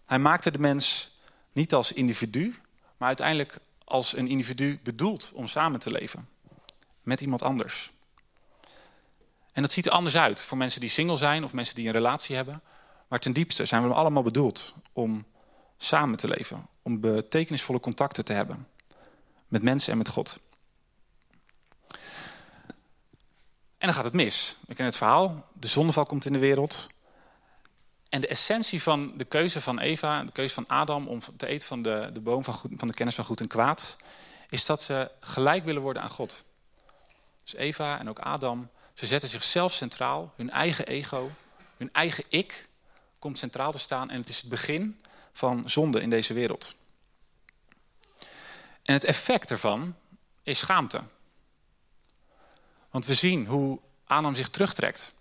Hij 0.06 0.18
maakte 0.18 0.50
de 0.50 0.58
mens 0.58 1.10
niet 1.52 1.74
als 1.74 1.92
individu, 1.92 2.54
maar 2.96 3.08
uiteindelijk 3.08 3.58
als 3.84 4.16
een 4.16 4.28
individu 4.28 4.80
bedoeld 4.82 5.30
om 5.34 5.48
samen 5.48 5.80
te 5.80 5.90
leven. 5.90 6.28
Met 7.02 7.20
iemand 7.20 7.42
anders. 7.42 7.92
En 9.52 9.62
dat 9.62 9.72
ziet 9.72 9.86
er 9.86 9.92
anders 9.92 10.16
uit 10.16 10.42
voor 10.42 10.58
mensen 10.58 10.80
die 10.80 10.90
single 10.90 11.16
zijn 11.16 11.44
of 11.44 11.52
mensen 11.52 11.74
die 11.74 11.86
een 11.86 11.92
relatie 11.92 12.36
hebben. 12.36 12.62
Maar 13.10 13.20
ten 13.20 13.32
diepste 13.32 13.64
zijn 13.64 13.88
we 13.88 13.94
allemaal 13.94 14.22
bedoeld 14.22 14.74
om 14.92 15.24
samen 15.78 16.18
te 16.18 16.28
leven. 16.28 16.66
Om 16.82 17.00
betekenisvolle 17.00 17.80
contacten 17.80 18.24
te 18.24 18.32
hebben. 18.32 18.68
Met 19.48 19.62
mensen 19.62 19.92
en 19.92 19.98
met 19.98 20.08
God. 20.08 20.38
En 23.78 23.86
dan 23.86 23.92
gaat 23.92 24.04
het 24.04 24.12
mis. 24.12 24.56
We 24.60 24.66
kennen 24.66 24.86
het 24.86 24.96
verhaal. 24.96 25.48
De 25.52 25.66
zondeval 25.66 26.06
komt 26.06 26.24
in 26.24 26.32
de 26.32 26.38
wereld. 26.38 26.90
En 28.08 28.20
de 28.20 28.26
essentie 28.26 28.82
van 28.82 29.12
de 29.16 29.24
keuze 29.24 29.60
van 29.60 29.78
Eva, 29.78 30.24
de 30.24 30.32
keuze 30.32 30.54
van 30.54 30.66
Adam 30.66 31.08
om 31.08 31.20
te 31.36 31.46
eten 31.46 31.68
van 31.68 31.82
de, 31.82 32.10
de 32.12 32.20
boom 32.20 32.44
van, 32.44 32.54
goed, 32.54 32.70
van 32.76 32.88
de 32.88 32.94
kennis 32.94 33.14
van 33.14 33.24
goed 33.24 33.40
en 33.40 33.48
kwaad, 33.48 33.96
is 34.50 34.66
dat 34.66 34.82
ze 34.82 35.10
gelijk 35.20 35.64
willen 35.64 35.82
worden 35.82 36.02
aan 36.02 36.10
God. 36.10 36.44
Dus 37.42 37.54
Eva 37.54 37.98
en 37.98 38.08
ook 38.08 38.18
Adam, 38.18 38.68
ze 38.94 39.06
zetten 39.06 39.28
zichzelf 39.28 39.72
centraal, 39.72 40.32
hun 40.36 40.50
eigen 40.50 40.86
ego, 40.86 41.30
hun 41.76 41.92
eigen 41.92 42.24
ik 42.28 42.68
komt 43.20 43.38
centraal 43.38 43.72
te 43.72 43.78
staan 43.78 44.10
en 44.10 44.20
het 44.20 44.28
is 44.28 44.40
het 44.40 44.48
begin 44.48 45.00
van 45.32 45.70
zonde 45.70 46.00
in 46.00 46.10
deze 46.10 46.34
wereld. 46.34 46.74
En 48.82 48.94
het 48.94 49.04
effect 49.04 49.50
ervan 49.50 49.96
is 50.42 50.58
schaamte. 50.58 51.02
Want 52.90 53.06
we 53.06 53.14
zien 53.14 53.46
hoe 53.46 53.80
Adam 54.04 54.34
zich 54.34 54.48
terugtrekt. 54.48 55.14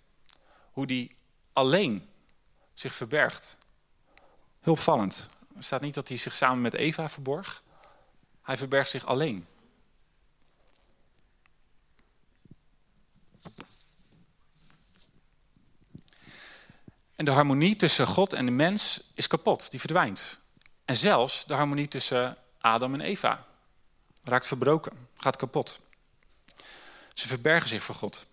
Hoe 0.70 0.86
die 0.86 1.16
alleen 1.52 2.08
zich 2.74 2.94
verbergt. 2.94 3.58
Heel 4.60 4.72
opvallend. 4.72 5.30
Er 5.56 5.62
staat 5.62 5.80
niet 5.80 5.94
dat 5.94 6.08
hij 6.08 6.16
zich 6.16 6.34
samen 6.34 6.60
met 6.60 6.74
Eva 6.74 7.08
verborg. 7.08 7.62
Hij 8.42 8.56
verbergt 8.56 8.90
zich 8.90 9.06
alleen. 9.06 9.46
En 17.20 17.26
de 17.26 17.32
harmonie 17.32 17.76
tussen 17.76 18.06
God 18.06 18.32
en 18.32 18.44
de 18.44 18.50
mens 18.50 19.10
is 19.14 19.26
kapot, 19.26 19.70
die 19.70 19.80
verdwijnt. 19.80 20.40
En 20.84 20.96
zelfs 20.96 21.44
de 21.46 21.54
harmonie 21.54 21.88
tussen 21.88 22.36
Adam 22.60 22.94
en 22.94 23.00
Eva 23.00 23.46
raakt 24.24 24.46
verbroken, 24.46 25.08
gaat 25.16 25.36
kapot. 25.36 25.80
Ze 27.14 27.28
verbergen 27.28 27.68
zich 27.68 27.82
voor 27.82 27.94
God. 27.94 28.26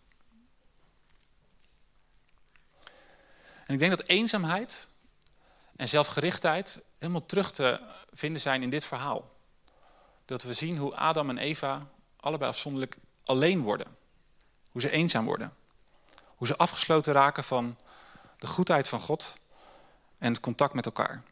En 3.66 3.74
ik 3.74 3.80
denk 3.80 3.98
dat 3.98 4.08
eenzaamheid 4.08 4.88
en 5.76 5.88
zelfgerichtheid 5.88 6.82
helemaal 6.98 7.26
terug 7.26 7.52
te 7.52 7.82
vinden 8.14 8.42
zijn 8.42 8.62
in 8.62 8.70
dit 8.70 8.86
verhaal. 8.86 9.36
Dat 10.26 10.44
we 10.44 10.54
zien 10.54 10.78
hoe 10.78 10.96
Adam 10.96 11.30
en 11.30 11.38
Eva 11.38 11.88
allebei 12.20 12.50
afzonderlijk 12.50 12.98
alleen 13.24 13.62
worden. 13.62 13.98
Hoe 14.72 14.82
ze 14.82 14.90
eenzaam 14.90 15.26
worden. 15.26 15.54
Hoe 16.36 16.48
ze 16.48 16.58
afgesloten 16.58 17.14
raken 17.14 17.44
van 17.44 17.78
de 18.38 18.48
goedheid 18.48 18.88
van 18.88 19.00
God 19.00 19.38
en 20.18 20.34
het 20.34 20.42
contact 20.42 20.74
met 20.74 20.86
elkaar. 20.86 21.24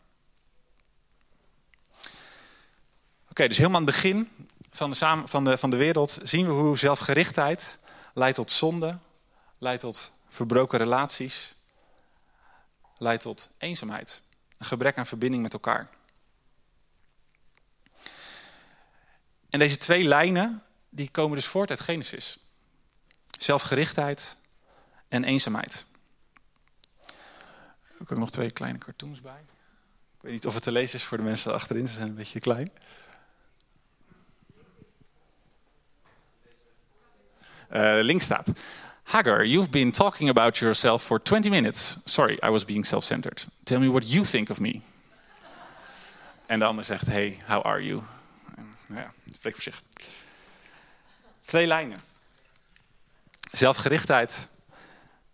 Oké, 3.30 3.48
dus 3.48 3.58
helemaal 3.58 3.80
aan 3.80 3.86
het 3.86 3.96
begin 3.96 4.32
van 4.70 4.90
de, 4.90 4.96
samen, 4.96 5.28
van, 5.28 5.44
de, 5.44 5.58
van 5.58 5.70
de 5.70 5.78
wereld 5.78 6.20
zien 6.24 6.46
we 6.46 6.52
hoe 6.52 6.78
zelfgerichtheid 6.78 7.80
leidt 8.14 8.36
tot 8.36 8.52
zonde, 8.52 8.98
leidt 9.58 9.82
tot 9.82 10.12
verbroken 10.30 10.78
relaties, 10.78 11.56
leidt 12.98 13.22
tot 13.22 13.50
eenzaamheid. 13.58 14.22
Een 14.58 14.66
gebrek 14.66 14.98
aan 14.98 15.06
verbinding 15.06 15.44
met 15.44 15.54
elkaar. 15.54 15.90
En 19.50 19.60
deze 19.60 19.78
twee 19.78 20.04
lijnen 20.04 20.64
die 20.90 21.10
komen 21.12 21.36
dus 21.36 21.46
voort 21.46 21.70
uit 21.70 21.80
Genesis. 21.80 22.38
Zelfgerichtheid 23.40 24.38
en 25.08 25.24
eenzaamheid. 25.24 25.86
Ik 28.06 28.12
ook 28.12 28.18
nog 28.18 28.32
twee 28.32 28.52
kleine 28.52 28.78
cartoons 28.78 29.22
bij. 29.22 29.40
Ik 30.16 30.22
weet 30.22 30.32
niet 30.32 30.46
of 30.46 30.54
het 30.54 30.64
te 30.64 30.72
lezen 30.72 31.00
is 31.00 31.06
voor 31.06 31.18
de 31.18 31.24
mensen 31.24 31.54
achterin, 31.54 31.88
ze 31.88 31.94
zijn 31.94 32.08
een 32.08 32.16
beetje 32.16 32.40
klein. 32.40 32.72
Uh, 37.74 37.98
link 38.02 38.22
staat. 38.22 38.48
Hagar, 39.04 39.46
you've 39.46 39.70
been 39.70 39.92
talking 39.92 40.30
about 40.30 40.58
yourself 40.58 41.04
for 41.04 41.22
20 41.22 41.52
minutes. 41.52 41.98
Sorry, 42.04 42.40
I 42.44 42.50
was 42.50 42.66
being 42.66 42.86
self-centered. 42.86 43.48
Tell 43.64 43.80
me 43.80 43.92
what 43.92 44.12
you 44.12 44.26
think 44.26 44.50
of 44.50 44.60
me. 44.60 44.82
En 46.46 46.60
de 46.60 46.66
ander 46.66 46.86
zegt, 46.86 47.06
hey, 47.06 47.38
how 47.48 47.66
are 47.66 47.84
you? 47.84 48.02
Nou 48.88 49.02
ja, 49.02 49.12
spreekt 49.32 49.64
voor 49.64 49.74
zich. 49.74 49.84
Twee 51.46 51.68
lijnen. 51.68 52.00
Zelfgerichtheid 53.52 54.48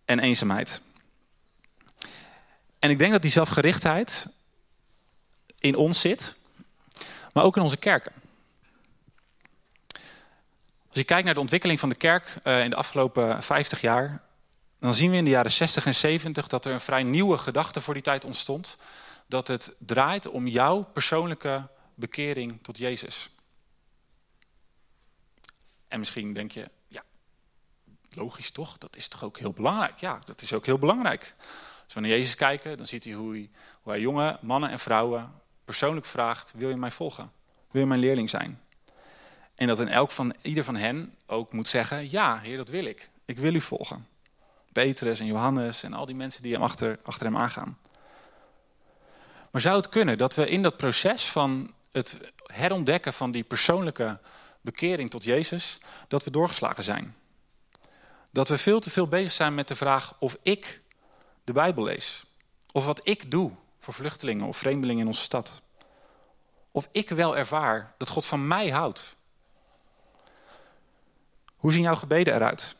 en 0.06 0.20
eenzaamheid. 0.20 0.82
En 2.81 2.89
ik 2.89 3.00
denk 3.00 3.11
dat 3.11 3.21
die 3.21 3.31
zelfgerichtheid 3.31 4.27
in 5.59 5.75
ons 5.75 6.00
zit, 6.00 6.35
maar 7.33 7.43
ook 7.43 7.55
in 7.55 7.61
onze 7.61 7.77
kerken. 7.77 8.11
Als 10.88 11.00
je 11.00 11.03
kijkt 11.03 11.25
naar 11.25 11.33
de 11.33 11.39
ontwikkeling 11.39 11.79
van 11.79 11.89
de 11.89 11.95
kerk 11.95 12.35
uh, 12.43 12.63
in 12.63 12.69
de 12.69 12.75
afgelopen 12.75 13.43
50 13.43 13.81
jaar, 13.81 14.21
dan 14.79 14.93
zien 14.93 15.11
we 15.11 15.17
in 15.17 15.23
de 15.23 15.29
jaren 15.29 15.51
60 15.51 15.85
en 15.85 15.95
70 15.95 16.47
dat 16.47 16.65
er 16.65 16.73
een 16.73 16.81
vrij 16.81 17.03
nieuwe 17.03 17.38
gedachte 17.38 17.81
voor 17.81 17.93
die 17.93 18.03
tijd 18.03 18.25
ontstond. 18.25 18.77
Dat 19.27 19.47
het 19.47 19.75
draait 19.79 20.27
om 20.27 20.47
jouw 20.47 20.83
persoonlijke 20.83 21.67
bekering 21.95 22.59
tot 22.61 22.77
Jezus. 22.77 23.29
En 25.88 26.00
misschien 26.00 26.33
denk 26.33 26.51
je, 26.51 26.69
ja, 26.88 27.03
logisch 28.09 28.51
toch? 28.51 28.77
Dat 28.77 28.95
is 28.95 29.07
toch 29.07 29.23
ook 29.23 29.38
heel 29.38 29.53
belangrijk? 29.53 30.00
Ja, 30.00 30.21
dat 30.25 30.41
is 30.41 30.53
ook 30.53 30.65
heel 30.65 30.77
belangrijk. 30.77 31.35
Als 31.91 32.00
we 32.00 32.07
naar 32.07 32.17
Jezus 32.17 32.36
kijken, 32.36 32.77
dan 32.77 32.86
ziet 32.86 33.03
hij 33.03 33.13
hoe 33.13 33.31
hij, 33.31 33.50
hoe 33.81 33.91
hij 33.91 34.01
jonge 34.01 34.38
mannen 34.41 34.69
en 34.69 34.79
vrouwen 34.79 35.31
persoonlijk 35.65 36.05
vraagt, 36.05 36.53
wil 36.55 36.69
je 36.69 36.75
mij 36.75 36.91
volgen? 36.91 37.31
Wil 37.71 37.81
je 37.81 37.88
mijn 37.88 38.00
leerling 38.00 38.29
zijn? 38.29 38.62
En 39.55 39.67
dat 39.67 39.79
in 39.79 39.88
elk 39.88 40.12
van 40.12 40.33
ieder 40.41 40.63
van 40.63 40.75
hen 40.75 41.15
ook 41.25 41.53
moet 41.53 41.67
zeggen: 41.67 42.10
Ja, 42.12 42.39
Heer, 42.39 42.57
dat 42.57 42.69
wil 42.69 42.86
ik. 42.86 43.10
Ik 43.25 43.39
wil 43.39 43.53
u 43.53 43.62
volgen. 43.62 44.07
Petrus 44.71 45.19
en 45.19 45.25
Johannes 45.25 45.83
en 45.83 45.93
al 45.93 46.05
die 46.05 46.15
mensen 46.15 46.41
die 46.41 46.53
hem 46.53 46.62
achter, 46.62 47.00
achter 47.03 47.25
hem 47.25 47.38
aangaan. 47.38 47.77
Maar 49.51 49.62
zou 49.62 49.75
het 49.75 49.89
kunnen 49.89 50.17
dat 50.17 50.36
we 50.36 50.48
in 50.48 50.62
dat 50.62 50.77
proces 50.77 51.25
van 51.25 51.74
het 51.91 52.31
herontdekken 52.45 53.13
van 53.13 53.31
die 53.31 53.43
persoonlijke 53.43 54.19
bekering 54.62 55.10
tot 55.10 55.24
Jezus, 55.24 55.77
dat 56.07 56.24
we 56.24 56.31
doorgeslagen 56.31 56.83
zijn? 56.83 57.15
Dat 58.31 58.50
we 58.50 58.57
veel 58.57 58.79
te 58.79 58.89
veel 58.89 59.07
bezig 59.07 59.31
zijn 59.31 59.55
met 59.55 59.67
de 59.67 59.75
vraag 59.75 60.15
of 60.19 60.38
ik 60.41 60.80
de 61.53 61.60
Bijbel 61.60 61.84
lees. 61.84 62.25
Of 62.72 62.86
wat 62.86 63.08
ik 63.08 63.31
doe 63.31 63.51
voor 63.79 63.93
vluchtelingen 63.93 64.48
of 64.48 64.58
vreemdelingen 64.58 65.01
in 65.01 65.08
onze 65.08 65.22
stad. 65.22 65.62
Of 66.72 66.88
ik 66.91 67.10
wel 67.10 67.38
ervaar 67.38 67.93
dat 67.98 68.10
God 68.10 68.25
van 68.25 68.48
mij 68.48 68.70
houdt. 68.70 69.15
Hoe 71.55 71.72
zien 71.72 71.81
jouw 71.81 71.96
gebeden 71.96 72.34
eruit? 72.34 72.75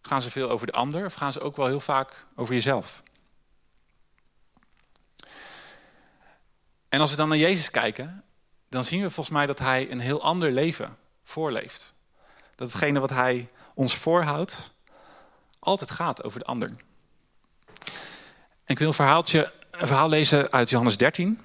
Gaan 0.00 0.22
ze 0.22 0.30
veel 0.30 0.50
over 0.50 0.66
de 0.66 0.72
ander 0.72 1.04
of 1.04 1.14
gaan 1.14 1.32
ze 1.32 1.40
ook 1.40 1.56
wel 1.56 1.66
heel 1.66 1.80
vaak 1.80 2.26
over 2.34 2.54
jezelf? 2.54 3.02
En 6.88 7.00
als 7.00 7.10
we 7.10 7.16
dan 7.16 7.28
naar 7.28 7.38
Jezus 7.38 7.70
kijken, 7.70 8.24
dan 8.68 8.84
zien 8.84 9.02
we 9.02 9.10
volgens 9.10 9.36
mij 9.36 9.46
dat 9.46 9.58
hij 9.58 9.90
een 9.90 10.00
heel 10.00 10.22
ander 10.22 10.50
leven 10.50 10.98
voorleeft. 11.24 11.94
Dat 12.54 12.72
hetgene 12.72 13.00
wat 13.00 13.10
hij 13.10 13.48
ons 13.74 13.94
voorhoudt, 13.94 14.72
altijd 15.58 15.90
gaat 15.90 16.22
over 16.22 16.38
de 16.38 16.46
ander. 16.46 16.76
Ik 18.70 18.78
wil 18.78 18.88
een, 18.88 18.94
verhaaltje, 18.94 19.52
een 19.70 19.86
verhaal 19.86 20.08
lezen 20.08 20.52
uit 20.52 20.70
Johannes 20.70 20.96
13. 20.96 21.40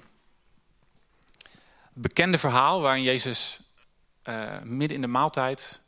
Het 1.42 2.02
bekende 2.02 2.38
verhaal 2.38 2.80
waarin 2.80 3.02
Jezus 3.02 3.62
uh, 4.24 4.60
midden 4.62 4.96
in 4.96 5.00
de 5.00 5.06
maaltijd 5.06 5.82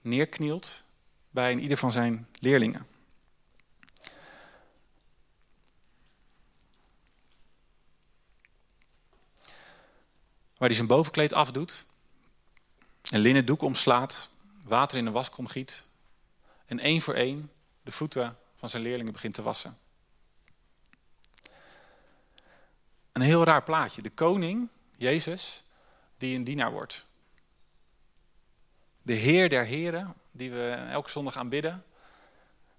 neerknielt 0.00 0.84
bij 1.30 1.52
een 1.52 1.60
ieder 1.60 1.76
van 1.76 1.92
zijn 1.92 2.28
leerlingen. 2.32 2.86
Waar 10.56 10.68
hij 10.68 10.74
zijn 10.74 10.86
bovenkleed 10.86 11.32
afdoet, 11.32 11.86
een 13.10 13.20
linnen 13.20 13.46
doek 13.46 13.62
omslaat, 13.62 14.30
water 14.64 14.98
in 14.98 15.06
een 15.06 15.12
waskom 15.12 15.46
giet 15.46 15.84
en 16.66 16.78
één 16.78 17.00
voor 17.00 17.14
één 17.14 17.50
de 17.82 17.92
voeten 17.92 18.38
van 18.56 18.68
zijn 18.68 18.82
leerlingen 18.82 19.12
begint 19.12 19.34
te 19.34 19.42
wassen. 19.42 19.78
Een 23.18 23.24
heel 23.24 23.44
raar 23.44 23.62
plaatje. 23.62 24.02
De 24.02 24.10
koning, 24.10 24.68
Jezus, 24.96 25.64
die 26.18 26.36
een 26.36 26.44
dienaar 26.44 26.72
wordt 26.72 27.06
de 29.08 29.14
Heer 29.14 29.48
der 29.48 29.64
Heren, 29.64 30.14
die 30.30 30.50
we 30.50 30.70
elke 30.70 31.10
zondag 31.10 31.36
aanbidden, 31.36 31.84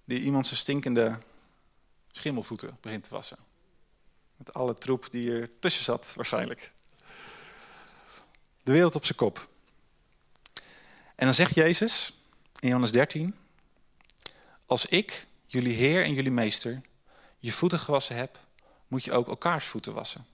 die 0.04 0.20
iemand 0.20 0.46
zijn 0.46 0.58
stinkende 0.58 1.18
schimmelvoeten 2.12 2.78
begint 2.80 3.04
te 3.04 3.10
wassen. 3.10 3.38
Met 4.36 4.54
alle 4.54 4.74
troep 4.74 5.10
die 5.10 5.32
er 5.32 5.58
tussen 5.58 5.84
zat, 5.84 6.12
waarschijnlijk. 6.14 6.70
De 8.62 8.72
wereld 8.72 8.94
op 8.94 9.04
zijn 9.04 9.18
kop. 9.18 9.48
En 11.14 11.24
dan 11.26 11.34
zegt 11.34 11.54
Jezus 11.54 12.16
in 12.58 12.68
Johannes 12.68 12.92
13: 12.92 13.34
Als 14.66 14.86
ik, 14.86 15.26
jullie 15.46 15.74
Heer 15.74 16.04
en 16.04 16.12
jullie 16.12 16.32
Meester, 16.32 16.80
je 17.38 17.52
voeten 17.52 17.78
gewassen 17.78 18.16
heb, 18.16 18.38
moet 18.88 19.04
je 19.04 19.12
ook 19.12 19.28
elkaars 19.28 19.66
voeten 19.66 19.94
wassen. 19.94 20.26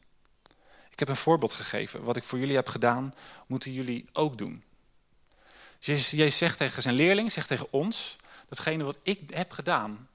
Ik 0.96 1.02
heb 1.02 1.08
een 1.08 1.22
voorbeeld 1.22 1.52
gegeven. 1.52 2.02
Wat 2.02 2.16
ik 2.16 2.22
voor 2.22 2.38
jullie 2.38 2.54
heb 2.54 2.68
gedaan, 2.68 3.14
moeten 3.46 3.72
jullie 3.72 4.08
ook 4.12 4.38
doen. 4.38 4.64
Jezus 5.78 6.38
zegt 6.38 6.58
tegen 6.58 6.82
zijn 6.82 6.94
leerling, 6.94 7.32
zegt 7.32 7.48
tegen 7.48 7.72
ons, 7.72 8.16
datgene 8.48 8.84
wat 8.84 8.98
ik 9.02 9.30
heb 9.30 9.50
gedaan, 9.50 10.08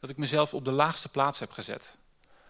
dat 0.00 0.10
ik 0.10 0.16
mezelf 0.16 0.54
op 0.54 0.64
de 0.64 0.72
laagste 0.72 1.08
plaats 1.08 1.38
heb 1.38 1.50
gezet. 1.50 1.96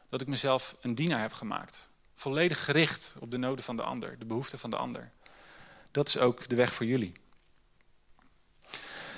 Dat 0.09 0.21
ik 0.21 0.27
mezelf 0.27 0.77
een 0.81 0.95
dienaar 0.95 1.21
heb 1.21 1.33
gemaakt. 1.33 1.89
Volledig 2.15 2.65
gericht 2.65 3.15
op 3.21 3.31
de 3.31 3.37
noden 3.37 3.65
van 3.65 3.77
de 3.77 3.83
ander, 3.83 4.19
de 4.19 4.25
behoeften 4.25 4.59
van 4.59 4.71
de 4.71 4.77
ander. 4.77 5.11
Dat 5.91 6.09
is 6.09 6.19
ook 6.19 6.49
de 6.49 6.55
weg 6.55 6.75
voor 6.75 6.87
jullie. 6.87 7.13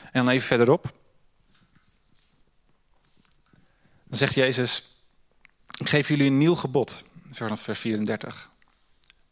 En 0.03 0.25
dan 0.25 0.29
even 0.29 0.47
verderop. 0.47 0.93
Dan 4.05 4.19
zegt 4.19 4.35
Jezus, 4.35 4.87
ik 5.79 5.89
geef 5.89 6.09
jullie 6.09 6.27
een 6.27 6.39
nieuw 6.39 6.55
gebod, 6.55 7.05
vers 7.33 7.79
34. 7.79 8.55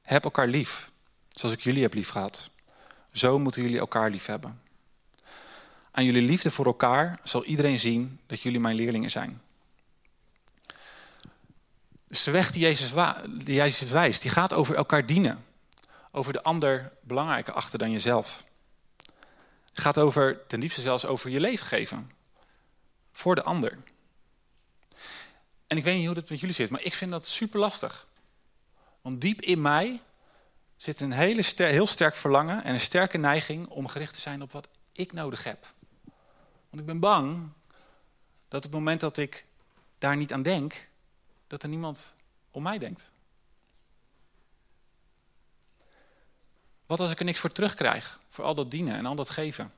Heb 0.05 0.25
elkaar 0.25 0.47
lief, 0.47 0.91
zoals 1.29 1.55
ik 1.55 1.61
jullie 1.61 1.83
heb 1.83 1.95
lief 1.95 2.09
gehad. 2.09 2.51
Zo 3.13 3.39
moeten 3.39 3.63
jullie 3.63 3.79
elkaar 3.79 4.11
lief 4.11 4.27
hebben. 4.27 4.63
Aan 5.91 6.05
jullie 6.05 6.23
liefde 6.23 6.51
voor 6.51 6.67
elkaar 6.67 7.21
zal 7.23 7.45
iedereen 7.45 7.79
zien 7.79 8.21
dat 8.27 8.41
jullie 8.41 8.61
mijn 8.61 8.77
leerlingen 8.77 9.11
zijn. 9.11 9.43
Dus 12.07 12.23
de 12.23 12.31
weg 12.31 12.51
die 12.51 12.63
Jezus, 12.63 12.93
Jezus 13.45 13.91
wijst, 13.91 14.23
die 14.23 14.31
gaat 14.31 14.53
over 14.53 14.75
elkaar 14.75 15.07
dienen. 15.07 15.45
Over 16.11 16.33
de 16.33 16.43
ander 16.43 16.93
belangrijker 17.01 17.55
achter 17.55 17.79
dan 17.79 17.91
jezelf. 17.91 18.45
Het 19.71 19.81
gaat 19.81 19.99
over, 19.99 20.47
ten 20.47 20.61
diepste 20.61 20.81
zelfs 20.81 21.07
over 21.07 21.31
je 21.31 21.41
leven 21.41 21.67
geven. 21.67 22.11
Voor 23.13 23.35
de 23.35 23.43
ander. 23.43 23.79
En 25.67 25.77
ik 25.77 25.85
weet 25.85 25.97
niet 25.97 26.07
hoe 26.07 26.15
dat 26.15 26.29
met 26.31 26.41
jullie 26.41 26.55
zit, 26.55 26.71
maar 26.71 26.83
ik 26.83 26.95
vind 26.95 27.11
dat 27.11 27.27
super 27.27 27.61
lastig. 27.61 28.07
Want 29.05 29.21
diep 29.21 29.41
in 29.41 29.61
mij 29.61 30.01
zit 30.77 31.01
een 31.01 31.13
hele 31.13 31.45
heel 31.57 31.87
sterk 31.87 32.15
verlangen 32.15 32.63
en 32.63 32.75
een 32.75 32.81
sterke 32.81 33.19
neiging 33.19 33.69
om 33.69 33.89
gericht 33.89 34.15
te 34.15 34.21
zijn 34.21 34.43
op 34.43 34.53
wat 34.53 34.69
ik 34.93 35.13
nodig 35.13 35.45
heb. 35.45 35.73
Want 36.71 36.81
ik 36.81 36.87
ben 36.87 37.01
bang 37.01 37.51
dat 38.49 38.65
op 38.65 38.71
het 38.73 38.81
moment 38.81 39.01
dat 39.01 39.17
ik 39.17 39.47
daar 39.99 40.17
niet 40.17 40.33
aan 40.33 40.43
denk, 40.43 40.89
dat 41.47 41.63
er 41.63 41.69
niemand 41.69 42.15
om 42.51 42.63
mij 42.63 42.79
denkt? 42.79 43.13
Wat 46.87 47.01
als 47.01 47.11
ik 47.11 47.19
er 47.19 47.25
niks 47.25 47.39
voor 47.39 47.53
terugkrijg, 47.53 48.21
voor 48.29 48.45
al 48.45 48.55
dat 48.55 48.71
dienen 48.71 48.97
en 48.97 49.07
al 49.07 49.15
dat 49.15 49.31
geven? 49.31 49.73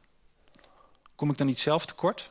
Kom 1.14 1.30
ik 1.30 1.36
dan 1.36 1.46
niet 1.46 1.58
zelf 1.58 1.86
tekort? 1.86 2.30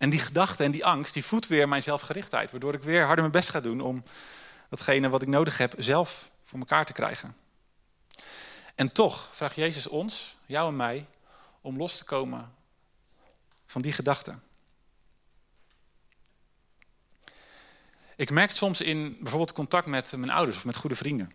En 0.00 0.10
die 0.10 0.20
gedachte 0.20 0.64
en 0.64 0.70
die 0.70 0.84
angst, 0.84 1.14
die 1.14 1.24
voedt 1.24 1.46
weer 1.46 1.68
mijn 1.68 1.82
zelfgerichtheid. 1.82 2.50
Waardoor 2.50 2.74
ik 2.74 2.82
weer 2.82 3.00
harder 3.00 3.20
mijn 3.20 3.30
best 3.30 3.50
ga 3.50 3.60
doen 3.60 3.80
om 3.80 4.04
datgene 4.68 5.08
wat 5.08 5.22
ik 5.22 5.28
nodig 5.28 5.58
heb 5.58 5.74
zelf 5.78 6.30
voor 6.42 6.58
elkaar 6.58 6.86
te 6.86 6.92
krijgen. 6.92 7.36
En 8.74 8.92
toch 8.92 9.28
vraagt 9.32 9.56
Jezus 9.56 9.86
ons, 9.86 10.36
jou 10.46 10.68
en 10.68 10.76
mij, 10.76 11.06
om 11.60 11.76
los 11.76 11.98
te 11.98 12.04
komen 12.04 12.54
van 13.66 13.82
die 13.82 13.92
gedachten. 13.92 14.42
Ik 18.16 18.30
merk 18.30 18.50
soms 18.50 18.80
in 18.80 19.16
bijvoorbeeld 19.20 19.52
contact 19.52 19.86
met 19.86 20.12
mijn 20.16 20.32
ouders 20.32 20.56
of 20.56 20.64
met 20.64 20.76
goede 20.76 20.96
vrienden. 20.96 21.32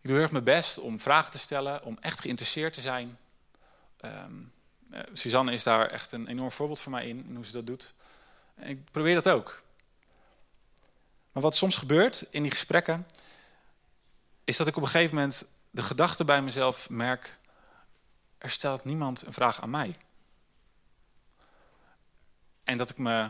Ik 0.00 0.06
doe 0.06 0.12
heel 0.12 0.22
erg 0.22 0.32
mijn 0.32 0.44
best 0.44 0.78
om 0.78 1.00
vragen 1.00 1.30
te 1.30 1.38
stellen, 1.38 1.84
om 1.84 1.98
echt 2.00 2.20
geïnteresseerd 2.20 2.72
te 2.72 2.80
zijn. 2.80 3.18
Um, 4.00 4.52
Suzanne 5.12 5.52
is 5.52 5.62
daar 5.62 5.86
echt 5.86 6.12
een 6.12 6.26
enorm 6.26 6.50
voorbeeld 6.50 6.80
voor 6.80 6.92
mij 6.92 7.08
in, 7.08 7.24
in 7.28 7.34
hoe 7.34 7.44
ze 7.44 7.52
dat 7.52 7.66
doet. 7.66 7.94
En 8.54 8.68
ik 8.68 8.90
probeer 8.90 9.14
dat 9.14 9.28
ook. 9.28 9.62
Maar 11.32 11.42
wat 11.42 11.56
soms 11.56 11.76
gebeurt 11.76 12.26
in 12.30 12.42
die 12.42 12.50
gesprekken, 12.50 13.06
is 14.44 14.56
dat 14.56 14.66
ik 14.66 14.76
op 14.76 14.82
een 14.82 14.88
gegeven 14.88 15.14
moment 15.14 15.48
de 15.70 15.82
gedachte 15.82 16.24
bij 16.24 16.42
mezelf 16.42 16.90
merk, 16.90 17.38
er 18.38 18.50
stelt 18.50 18.84
niemand 18.84 19.26
een 19.26 19.32
vraag 19.32 19.62
aan 19.62 19.70
mij. 19.70 19.96
En 22.64 22.78
dat 22.78 22.90
ik, 22.90 22.98
me, 22.98 23.28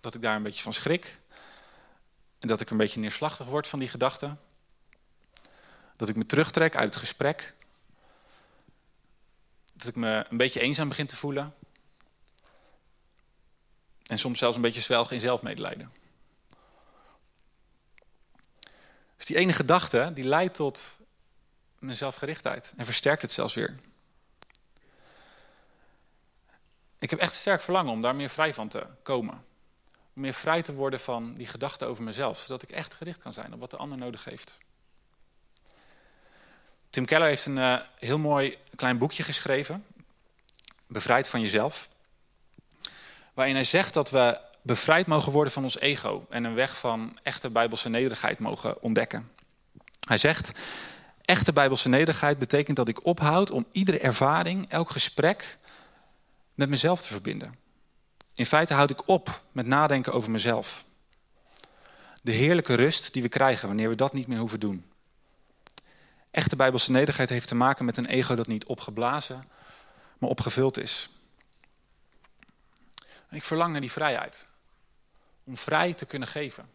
dat 0.00 0.14
ik 0.14 0.22
daar 0.22 0.36
een 0.36 0.42
beetje 0.42 0.62
van 0.62 0.72
schrik. 0.72 1.18
En 2.38 2.48
dat 2.48 2.60
ik 2.60 2.70
een 2.70 2.76
beetje 2.76 3.00
neerslachtig 3.00 3.46
word 3.46 3.66
van 3.66 3.78
die 3.78 3.88
gedachte. 3.88 4.36
Dat 5.96 6.08
ik 6.08 6.16
me 6.16 6.26
terugtrek 6.26 6.76
uit 6.76 6.88
het 6.88 6.96
gesprek. 6.96 7.54
Dat 9.78 9.86
ik 9.86 9.96
me 9.96 10.24
een 10.28 10.36
beetje 10.36 10.60
eenzaam 10.60 10.88
begin 10.88 11.06
te 11.06 11.16
voelen. 11.16 11.54
En 14.06 14.18
soms 14.18 14.38
zelfs 14.38 14.56
een 14.56 14.62
beetje 14.62 14.80
zwelgen 14.80 15.14
in 15.14 15.20
zelfmedelijden. 15.20 15.92
Dus 19.16 19.26
die 19.26 19.36
ene 19.36 19.52
gedachte, 19.52 20.10
die 20.14 20.24
leidt 20.24 20.54
tot 20.54 20.98
mijn 21.78 21.96
zelfgerichtheid. 21.96 22.74
En 22.76 22.84
versterkt 22.84 23.22
het 23.22 23.32
zelfs 23.32 23.54
weer. 23.54 23.78
Ik 26.98 27.10
heb 27.10 27.18
echt 27.18 27.34
sterk 27.34 27.60
verlangen 27.60 27.92
om 27.92 28.02
daar 28.02 28.16
meer 28.16 28.30
vrij 28.30 28.54
van 28.54 28.68
te 28.68 28.86
komen. 29.02 29.44
Om 30.14 30.22
meer 30.22 30.34
vrij 30.34 30.62
te 30.62 30.74
worden 30.74 31.00
van 31.00 31.34
die 31.34 31.46
gedachten 31.46 31.86
over 31.86 32.04
mezelf. 32.04 32.38
Zodat 32.38 32.62
ik 32.62 32.70
echt 32.70 32.94
gericht 32.94 33.22
kan 33.22 33.32
zijn 33.32 33.52
op 33.52 33.60
wat 33.60 33.70
de 33.70 33.76
ander 33.76 33.98
nodig 33.98 34.24
heeft. 34.24 34.58
Tim 36.98 37.06
Keller 37.06 37.28
heeft 37.28 37.46
een 37.46 37.56
uh, 37.56 37.80
heel 37.98 38.18
mooi 38.18 38.56
klein 38.76 38.98
boekje 38.98 39.22
geschreven. 39.22 39.84
Bevrijd 40.86 41.28
van 41.28 41.40
jezelf. 41.40 41.88
Waarin 43.34 43.54
hij 43.54 43.64
zegt 43.64 43.94
dat 43.94 44.10
we 44.10 44.40
bevrijd 44.62 45.06
mogen 45.06 45.32
worden 45.32 45.52
van 45.52 45.62
ons 45.62 45.78
ego. 45.78 46.26
En 46.30 46.44
een 46.44 46.54
weg 46.54 46.78
van 46.78 47.18
echte 47.22 47.50
bijbelse 47.50 47.88
nederigheid 47.88 48.38
mogen 48.38 48.82
ontdekken. 48.82 49.30
Hij 50.06 50.18
zegt, 50.18 50.52
echte 51.24 51.52
bijbelse 51.52 51.88
nederigheid 51.88 52.38
betekent 52.38 52.76
dat 52.76 52.88
ik 52.88 53.06
ophoud 53.06 53.50
om 53.50 53.66
iedere 53.72 53.98
ervaring, 53.98 54.68
elk 54.68 54.90
gesprek 54.90 55.58
met 56.54 56.68
mezelf 56.68 57.00
te 57.00 57.12
verbinden. 57.12 57.54
In 58.34 58.46
feite 58.46 58.74
houd 58.74 58.90
ik 58.90 59.08
op 59.08 59.42
met 59.52 59.66
nadenken 59.66 60.12
over 60.12 60.30
mezelf. 60.30 60.84
De 62.22 62.32
heerlijke 62.32 62.74
rust 62.74 63.12
die 63.12 63.22
we 63.22 63.28
krijgen 63.28 63.68
wanneer 63.68 63.88
we 63.88 63.96
dat 63.96 64.12
niet 64.12 64.26
meer 64.26 64.38
hoeven 64.38 64.60
doen. 64.60 64.87
Echte 66.38 66.56
bijbelse 66.56 66.90
nederigheid 66.90 67.28
heeft 67.28 67.48
te 67.48 67.54
maken 67.54 67.84
met 67.84 67.96
een 67.96 68.06
ego 68.06 68.34
dat 68.34 68.46
niet 68.46 68.64
opgeblazen, 68.64 69.44
maar 70.18 70.30
opgevuld 70.30 70.78
is. 70.78 71.08
ik 73.30 73.42
verlang 73.42 73.72
naar 73.72 73.80
die 73.80 73.92
vrijheid. 73.92 74.46
Om 75.44 75.56
vrij 75.56 75.92
te 75.92 76.06
kunnen 76.06 76.28
geven. 76.28 76.68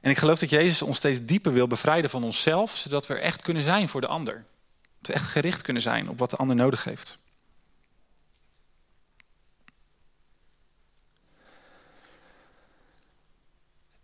En 0.00 0.10
ik 0.10 0.18
geloof 0.18 0.38
dat 0.38 0.50
Jezus 0.50 0.82
ons 0.82 0.96
steeds 0.96 1.24
dieper 1.24 1.52
wil 1.52 1.66
bevrijden 1.66 2.10
van 2.10 2.24
onszelf, 2.24 2.76
zodat 2.76 3.06
we 3.06 3.14
er 3.14 3.20
echt 3.20 3.42
kunnen 3.42 3.62
zijn 3.62 3.88
voor 3.88 4.00
de 4.00 4.06
ander. 4.06 4.44
Dat 4.98 5.06
we 5.06 5.12
echt 5.12 5.30
gericht 5.30 5.62
kunnen 5.62 5.82
zijn 5.82 6.08
op 6.08 6.18
wat 6.18 6.30
de 6.30 6.36
ander 6.36 6.56
nodig 6.56 6.84
heeft. 6.84 7.18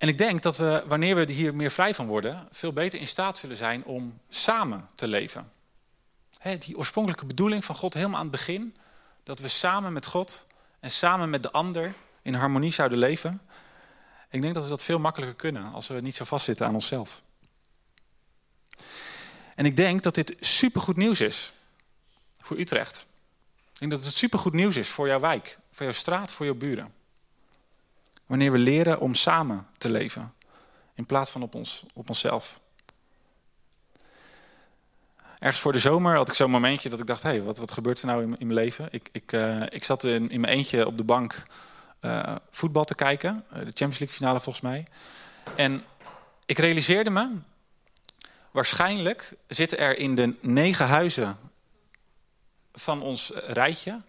En 0.01 0.09
ik 0.09 0.19
denk 0.19 0.43
dat 0.43 0.57
we, 0.57 0.85
wanneer 0.87 1.15
we 1.15 1.33
hier 1.33 1.55
meer 1.55 1.71
vrij 1.71 1.95
van 1.95 2.07
worden, 2.07 2.49
veel 2.51 2.73
beter 2.73 3.01
in 3.01 3.07
staat 3.07 3.39
zullen 3.39 3.57
zijn 3.57 3.85
om 3.85 4.21
samen 4.29 4.89
te 4.95 5.09
leven. 5.09 5.53
die 6.59 6.77
oorspronkelijke 6.77 7.27
bedoeling 7.27 7.65
van 7.65 7.75
God 7.75 7.95
helemaal 7.95 8.17
aan 8.17 8.23
het 8.23 8.31
begin, 8.31 8.77
dat 9.23 9.39
we 9.39 9.49
samen 9.49 9.93
met 9.93 10.07
God 10.07 10.47
en 10.81 10.91
samen 10.91 11.31
met 11.31 11.43
de 11.43 11.51
ander 11.51 11.95
in 12.23 12.35
harmonie 12.35 12.73
zouden 12.73 12.99
leven. 12.99 13.41
Ik 14.31 14.41
denk 14.41 14.55
dat 14.55 14.63
we 14.63 14.69
dat 14.69 14.83
veel 14.83 14.99
makkelijker 14.99 15.37
kunnen 15.37 15.73
als 15.73 15.89
we 15.89 16.01
niet 16.01 16.15
zo 16.15 16.25
vastzitten 16.25 16.67
aan 16.67 16.75
onszelf. 16.75 17.23
En 19.55 19.65
ik 19.65 19.77
denk 19.77 20.03
dat 20.03 20.15
dit 20.15 20.37
supergoed 20.41 20.97
nieuws 20.97 21.21
is 21.21 21.53
voor 22.39 22.59
Utrecht. 22.59 23.07
Ik 23.73 23.79
denk 23.79 23.91
dat 23.91 24.05
het 24.05 24.15
supergoed 24.15 24.53
nieuws 24.53 24.77
is 24.77 24.89
voor 24.89 25.07
jouw 25.07 25.21
wijk, 25.21 25.59
voor 25.71 25.85
jouw 25.85 25.95
straat, 25.95 26.33
voor 26.33 26.47
jouw 26.47 26.55
buren. 26.55 27.00
Wanneer 28.31 28.53
we 28.53 28.59
leren 28.59 29.01
om 29.01 29.15
samen 29.15 29.67
te 29.79 29.91
leven. 29.91 30.35
In 30.95 31.07
plaats 31.07 31.31
van 31.31 31.43
op, 31.43 31.55
ons, 31.55 31.85
op 31.95 32.09
onszelf. 32.09 32.61
Ergens 35.39 35.61
voor 35.61 35.73
de 35.73 35.79
zomer 35.79 36.17
had 36.17 36.29
ik 36.29 36.35
zo'n 36.35 36.51
momentje 36.51 36.89
dat 36.89 37.01
ik 37.01 37.07
dacht... 37.07 37.23
hé, 37.23 37.29
hey, 37.29 37.43
wat, 37.43 37.59
wat 37.59 37.71
gebeurt 37.71 38.01
er 38.01 38.07
nou 38.07 38.23
in, 38.23 38.39
in 38.39 38.47
mijn 38.47 38.59
leven? 38.59 38.89
Ik, 38.91 39.09
ik, 39.13 39.33
uh, 39.33 39.63
ik 39.69 39.85
zat 39.85 40.05
in, 40.05 40.31
in 40.31 40.41
mijn 40.41 40.53
eentje 40.53 40.87
op 40.87 40.97
de 40.97 41.05
bank 41.05 41.43
uh, 42.01 42.37
voetbal 42.51 42.85
te 42.85 42.95
kijken. 42.95 43.45
Uh, 43.47 43.53
de 43.53 43.59
Champions 43.59 43.99
League 43.99 44.17
finale 44.17 44.41
volgens 44.41 44.65
mij. 44.65 44.87
En 45.57 45.85
ik 46.47 46.59
realiseerde 46.59 47.11
me... 47.11 47.29
waarschijnlijk 48.51 49.35
zitten 49.49 49.79
er 49.79 49.99
in 49.99 50.15
de 50.15 50.37
negen 50.41 50.87
huizen 50.87 51.37
van 52.73 53.03
ons 53.03 53.33
rijtje 53.35 54.01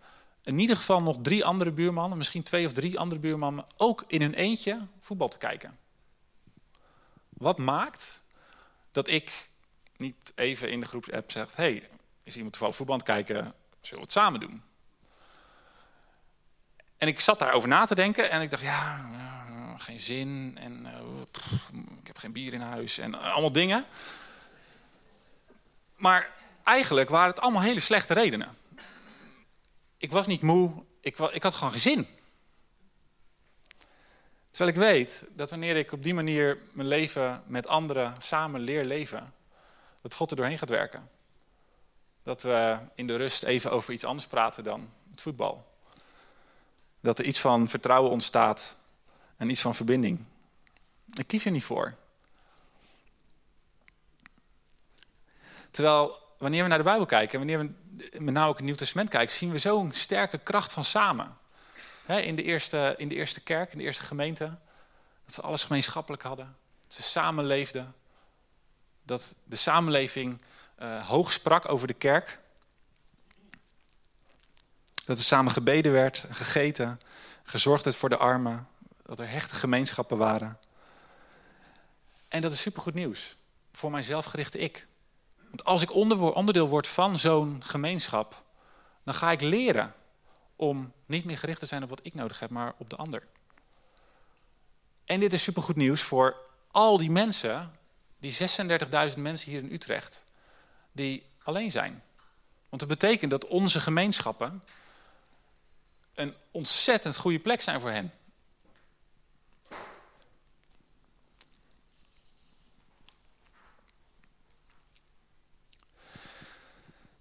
in 0.44 0.60
ieder 0.60 0.76
geval 0.76 1.02
nog 1.02 1.18
drie 1.22 1.46
andere 1.46 1.72
buurmannen, 1.72 2.18
misschien 2.18 2.44
twee 2.44 2.66
of 2.66 2.72
drie 2.72 3.00
andere 3.00 3.20
buurmannen, 3.20 3.66
ook 3.78 4.04
in 4.08 4.22
hun 4.22 4.34
eentje 4.34 4.88
voetbal 5.00 5.28
te 5.28 5.38
kijken. 5.38 5.78
Wat 7.30 7.58
maakt 7.58 8.24
dat 8.92 9.08
ik 9.08 9.50
niet 9.98 10.32
even 10.36 10.72
in 10.72 10.80
de 10.80 10.86
groepsapp 10.86 11.32
zeg: 11.32 11.56
hey, 11.56 11.90
is 12.24 12.36
iemand 12.36 12.52
toevallig 12.52 12.76
voetbal 12.76 12.96
aan 12.96 13.02
het 13.02 13.10
kijken? 13.10 13.54
Zullen 13.82 13.98
we 13.98 14.00
het 14.00 14.12
samen 14.12 14.40
doen? 14.40 14.64
En 16.98 17.08
ik 17.08 17.20
zat 17.20 17.40
daarover 17.40 17.70
na 17.70 17.86
te 17.86 17.96
denken 17.96 18.30
en 18.30 18.42
ik 18.42 18.50
dacht: 18.50 18.64
ja, 18.64 19.10
geen 19.78 20.00
zin 20.00 20.58
en 20.60 20.86
uh, 20.86 21.80
ik 22.00 22.08
heb 22.08 22.18
geen 22.18 22.32
bier 22.32 22.54
in 22.54 22.62
huis 22.62 22.98
en 22.98 23.20
allemaal 23.20 23.52
dingen. 23.52 23.86
Maar 25.96 26.30
eigenlijk 26.64 27.10
waren 27.10 27.30
het 27.30 27.40
allemaal 27.40 27.62
hele 27.62 27.80
slechte 27.80 28.14
redenen 28.14 28.60
ik 30.02 30.12
was 30.12 30.28
niet 30.28 30.42
moe, 30.42 30.72
ik, 31.02 31.20
ik 31.20 31.44
had 31.44 31.54
gewoon 31.54 31.72
geen 31.72 31.82
zin. 31.82 32.08
Terwijl 34.50 34.76
ik 34.76 34.84
weet 34.84 35.24
dat 35.30 35.50
wanneer 35.50 35.76
ik 35.76 35.92
op 35.92 36.04
die 36.04 36.14
manier 36.14 36.58
mijn 36.72 36.88
leven 36.88 37.44
met 37.46 37.68
anderen 37.68 38.16
samen 38.20 38.62
leer 38.62 38.86
leven, 38.86 39.34
dat 40.02 40.14
God 40.14 40.32
er 40.32 40.38
doorheen 40.38 40.58
gaat 40.58 40.70
werken. 40.70 41.10
Dat 42.24 42.42
we 42.42 42.78
in 42.96 43.08
de 43.08 43.16
rust 43.16 43.44
even 43.44 43.72
over 43.72 43.94
iets 43.94 44.04
anders 44.04 44.28
praten 44.28 44.64
dan 44.64 44.90
het 45.12 45.22
voetbal. 45.22 45.68
Dat 47.00 47.20
er 47.20 47.26
iets 47.26 47.40
van 47.40 47.68
vertrouwen 47.68 48.12
ontstaat 48.12 48.78
en 49.38 49.50
iets 49.50 49.62
van 49.62 49.76
verbinding. 49.76 50.26
Ik 51.14 51.28
kies 51.28 51.46
er 51.46 51.52
niet 51.52 51.64
voor. 51.64 51.96
Terwijl 55.72 56.18
wanneer 56.38 56.64
we 56.64 56.70
naar 56.70 56.78
de 56.78 56.84
Bijbel 56.84 57.06
kijken, 57.06 57.38
wanneer 57.38 57.60
we 57.60 57.72
met 58.12 58.34
name 58.34 58.48
ook 58.48 58.56
het 58.56 58.66
Nieuw 58.66 58.76
Testament 58.76 59.10
kijken, 59.10 59.36
zien 59.36 59.52
we 59.52 59.60
zo'n 59.60 59.92
sterke 59.94 60.38
kracht 60.38 60.72
van 60.72 60.84
samen. 60.84 61.38
in, 62.08 62.36
de 62.36 62.44
eerste, 62.44 62.94
in 62.98 63.08
de 63.08 63.16
eerste 63.16 63.42
kerk, 63.42 63.72
in 63.72 63.78
de 63.78 63.84
eerste 63.84 64.04
gemeente, 64.04 64.46
dat 65.26 65.34
ze 65.34 65.42
alles 65.42 65.64
gemeenschappelijk 65.64 66.24
hadden. 66.24 66.56
Ze 66.88 67.02
samenleefden. 67.02 67.96
Dat 69.04 69.36
de 69.44 69.56
samenleving 69.56 70.42
uh, 70.82 71.08
hoog 71.08 71.32
sprak 71.32 71.70
over 71.70 71.88
de 71.88 71.94
kerk. 71.94 72.40
Dat 75.06 75.18
er 75.18 75.24
samen 75.24 75.52
gebeden 75.52 75.92
werd, 75.92 76.26
gegeten, 76.32 77.02
gezorgd 77.44 77.84
werd 77.84 77.96
voor 77.96 78.10
de 78.10 78.18
armen. 78.18 78.68
Dat 79.06 79.20
er 79.20 79.30
hechte 79.30 79.56
gemeenschappen 79.56 80.18
waren. 80.18 80.60
En 82.28 82.42
dat 82.42 82.52
is 82.52 82.62
supergoed 82.62 82.94
nieuws. 82.94 83.36
Voor 83.72 83.92
mijn 83.92 84.04
zelfgerichte 84.04 84.58
ik. 84.58 84.88
Want 85.52 85.64
als 85.64 85.82
ik 85.82 85.94
onderdeel 85.94 86.68
word 86.68 86.88
van 86.88 87.18
zo'n 87.18 87.62
gemeenschap, 87.64 88.44
dan 89.04 89.14
ga 89.14 89.32
ik 89.32 89.42
leren 89.42 89.94
om 90.56 90.92
niet 91.06 91.26
meer 91.26 91.38
gericht 91.38 91.60
te 91.60 91.66
zijn 91.66 91.84
op 91.84 91.90
wat 91.90 92.00
ik 92.04 92.14
nodig 92.14 92.40
heb, 92.40 92.50
maar 92.50 92.74
op 92.78 92.90
de 92.90 92.96
ander. 92.96 93.28
En 95.06 95.20
dit 95.20 95.34
is 95.34 95.44
supergoed 95.44 95.76
nieuws 95.76 96.02
voor 96.02 96.36
al 96.72 96.98
die 96.98 97.10
mensen, 97.10 97.72
die 98.20 98.38
36.000 99.14 99.18
mensen 99.18 99.52
hier 99.52 99.60
in 99.60 99.72
Utrecht, 99.72 100.26
die 100.92 101.26
alleen 101.44 101.72
zijn. 101.72 102.04
Want 102.70 102.82
het 102.82 102.92
betekent 102.92 103.32
dat 103.32 103.48
onze 103.48 103.80
gemeenschappen 103.80 104.64
een 106.14 106.36
ontzettend 106.52 107.18
goede 107.18 107.40
plek 107.40 107.62
zijn 107.62 107.82
voor 107.82 107.92
hen. 107.92 108.12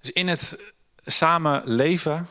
Dus 0.01 0.11
in 0.11 0.29
het 0.29 0.73
samen 1.05 1.63
leven, 1.65 2.29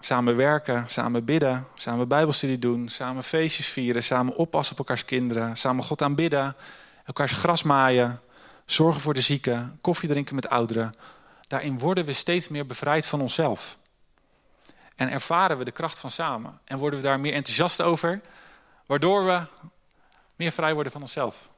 samen 0.00 0.36
werken, 0.36 0.88
samen 0.88 1.24
bidden, 1.24 1.66
samen 1.74 2.08
bijbelstudie 2.08 2.58
doen, 2.58 2.88
samen 2.88 3.22
feestjes 3.22 3.66
vieren, 3.66 4.02
samen 4.02 4.36
oppassen 4.36 4.72
op 4.72 4.78
elkaars 4.78 5.04
kinderen, 5.04 5.56
samen 5.56 5.84
God 5.84 6.02
aanbidden, 6.02 6.56
elkaars 7.04 7.32
gras 7.32 7.62
maaien, 7.62 8.20
zorgen 8.64 9.00
voor 9.00 9.14
de 9.14 9.20
zieken, 9.20 9.78
koffie 9.80 10.08
drinken 10.08 10.34
met 10.34 10.48
ouderen. 10.48 10.94
Daarin 11.46 11.78
worden 11.78 12.04
we 12.04 12.12
steeds 12.12 12.48
meer 12.48 12.66
bevrijd 12.66 13.06
van 13.06 13.20
onszelf. 13.20 13.78
En 14.96 15.10
ervaren 15.10 15.58
we 15.58 15.64
de 15.64 15.70
kracht 15.70 15.98
van 15.98 16.10
samen. 16.10 16.60
En 16.64 16.78
worden 16.78 16.98
we 16.98 17.04
daar 17.04 17.20
meer 17.20 17.32
enthousiast 17.32 17.82
over, 17.82 18.20
waardoor 18.86 19.24
we 19.24 19.42
meer 20.36 20.52
vrij 20.52 20.74
worden 20.74 20.92
van 20.92 21.00
onszelf. 21.00 21.48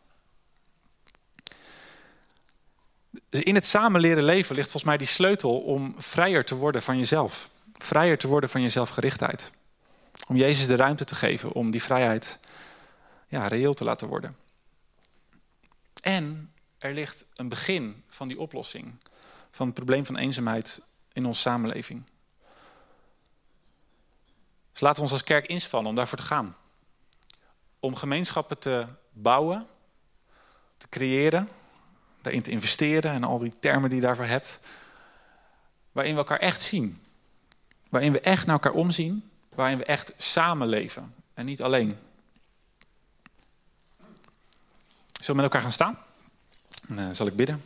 Dus 1.44 2.99
in 3.28 3.54
het 3.54 3.66
samen 3.66 4.00
leren 4.00 4.24
leven 4.24 4.54
ligt 4.54 4.70
volgens 4.70 4.90
mij 4.90 4.96
die 4.96 5.06
sleutel 5.06 5.60
om 5.60 5.94
vrijer 5.98 6.44
te 6.44 6.54
worden 6.54 6.82
van 6.82 6.98
jezelf. 6.98 7.50
Vrijer 7.72 8.18
te 8.18 8.28
worden 8.28 8.50
van 8.50 8.62
je 8.62 8.68
zelfgerichtheid. 8.68 9.52
Om 10.28 10.36
Jezus 10.36 10.66
de 10.66 10.76
ruimte 10.76 11.04
te 11.04 11.14
geven 11.14 11.52
om 11.52 11.70
die 11.70 11.82
vrijheid 11.82 12.38
ja, 13.28 13.46
reëel 13.46 13.74
te 13.74 13.84
laten 13.84 14.08
worden. 14.08 14.36
En 16.02 16.52
er 16.78 16.92
ligt 16.92 17.24
een 17.34 17.48
begin 17.48 18.04
van 18.08 18.28
die 18.28 18.40
oplossing. 18.40 18.94
Van 19.50 19.66
het 19.66 19.74
probleem 19.74 20.06
van 20.06 20.16
eenzaamheid 20.16 20.82
in 21.12 21.26
onze 21.26 21.40
samenleving. 21.40 22.02
Dus 24.72 24.80
laten 24.80 24.96
we 24.96 25.02
ons 25.02 25.12
als 25.12 25.24
kerk 25.24 25.46
inspannen 25.46 25.90
om 25.90 25.96
daarvoor 25.96 26.18
te 26.18 26.24
gaan. 26.24 26.56
Om 27.80 27.96
gemeenschappen 27.96 28.58
te 28.58 28.86
bouwen, 29.12 29.66
te 30.76 30.88
creëren, 30.88 31.48
daarin 32.22 32.42
te 32.42 32.50
investeren 32.50 33.12
en 33.12 33.24
al 33.24 33.38
die 33.38 33.52
termen 33.58 33.88
die 33.90 34.00
je 34.00 34.04
daarvoor 34.06 34.24
hebt. 34.24 34.60
Waarin 35.92 36.12
we 36.12 36.18
elkaar 36.18 36.38
echt 36.38 36.62
zien. 36.62 37.02
Waarin 37.88 38.12
we 38.12 38.20
echt 38.20 38.46
naar 38.46 38.54
elkaar 38.54 38.72
omzien. 38.72 39.30
Waarin 39.54 39.78
we 39.78 39.84
echt 39.84 40.12
samenleven 40.16 41.14
en 41.34 41.44
niet 41.44 41.62
alleen. 41.62 41.96
Zullen 45.12 45.26
we 45.26 45.34
met 45.34 45.44
elkaar 45.44 45.60
gaan 45.60 45.72
staan? 45.72 45.98
En, 46.88 46.98
uh, 46.98 47.08
zal 47.12 47.26
ik 47.26 47.36
bidden? 47.36 47.62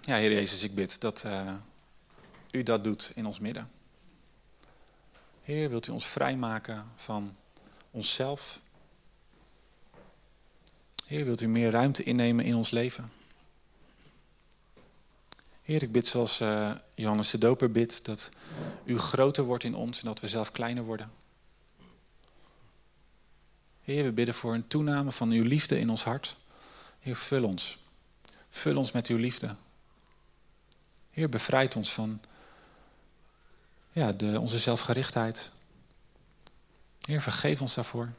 Ja, 0.00 0.16
Heer 0.16 0.32
Jezus, 0.32 0.62
ik 0.62 0.74
bid 0.74 1.00
dat 1.00 1.22
uh, 1.26 1.54
u 2.50 2.62
dat 2.62 2.84
doet 2.84 3.12
in 3.14 3.26
ons 3.26 3.38
midden. 3.38 3.70
Heer, 5.42 5.68
wilt 5.68 5.86
u 5.86 5.92
ons 5.92 6.06
vrijmaken 6.06 6.92
van 6.96 7.36
onszelf? 7.90 8.60
Heer, 11.10 11.24
wilt 11.24 11.40
u 11.40 11.48
meer 11.48 11.70
ruimte 11.70 12.02
innemen 12.02 12.44
in 12.44 12.54
ons 12.54 12.70
leven? 12.70 13.12
Heer, 15.62 15.82
ik 15.82 15.92
bid 15.92 16.06
zoals 16.06 16.40
uh, 16.40 16.72
Johannes 16.94 17.30
de 17.30 17.38
Doper 17.38 17.70
bidt, 17.70 18.04
dat 18.04 18.30
u 18.84 18.98
groter 18.98 19.44
wordt 19.44 19.64
in 19.64 19.74
ons 19.74 19.98
en 19.98 20.04
dat 20.04 20.20
we 20.20 20.28
zelf 20.28 20.52
kleiner 20.52 20.84
worden. 20.84 21.10
Heer, 23.82 24.04
we 24.04 24.12
bidden 24.12 24.34
voor 24.34 24.54
een 24.54 24.66
toename 24.66 25.12
van 25.12 25.30
uw 25.30 25.42
liefde 25.42 25.78
in 25.78 25.90
ons 25.90 26.04
hart. 26.04 26.36
Heer, 27.00 27.16
vul 27.16 27.44
ons. 27.44 27.78
Vul 28.50 28.76
ons 28.76 28.92
met 28.92 29.06
uw 29.06 29.18
liefde. 29.18 29.54
Heer, 31.10 31.28
bevrijd 31.28 31.76
ons 31.76 31.92
van 31.92 32.20
ja, 33.92 34.12
de, 34.12 34.40
onze 34.40 34.58
zelfgerichtheid. 34.58 35.50
Heer, 37.00 37.22
vergeef 37.22 37.60
ons 37.60 37.74
daarvoor. 37.74 38.12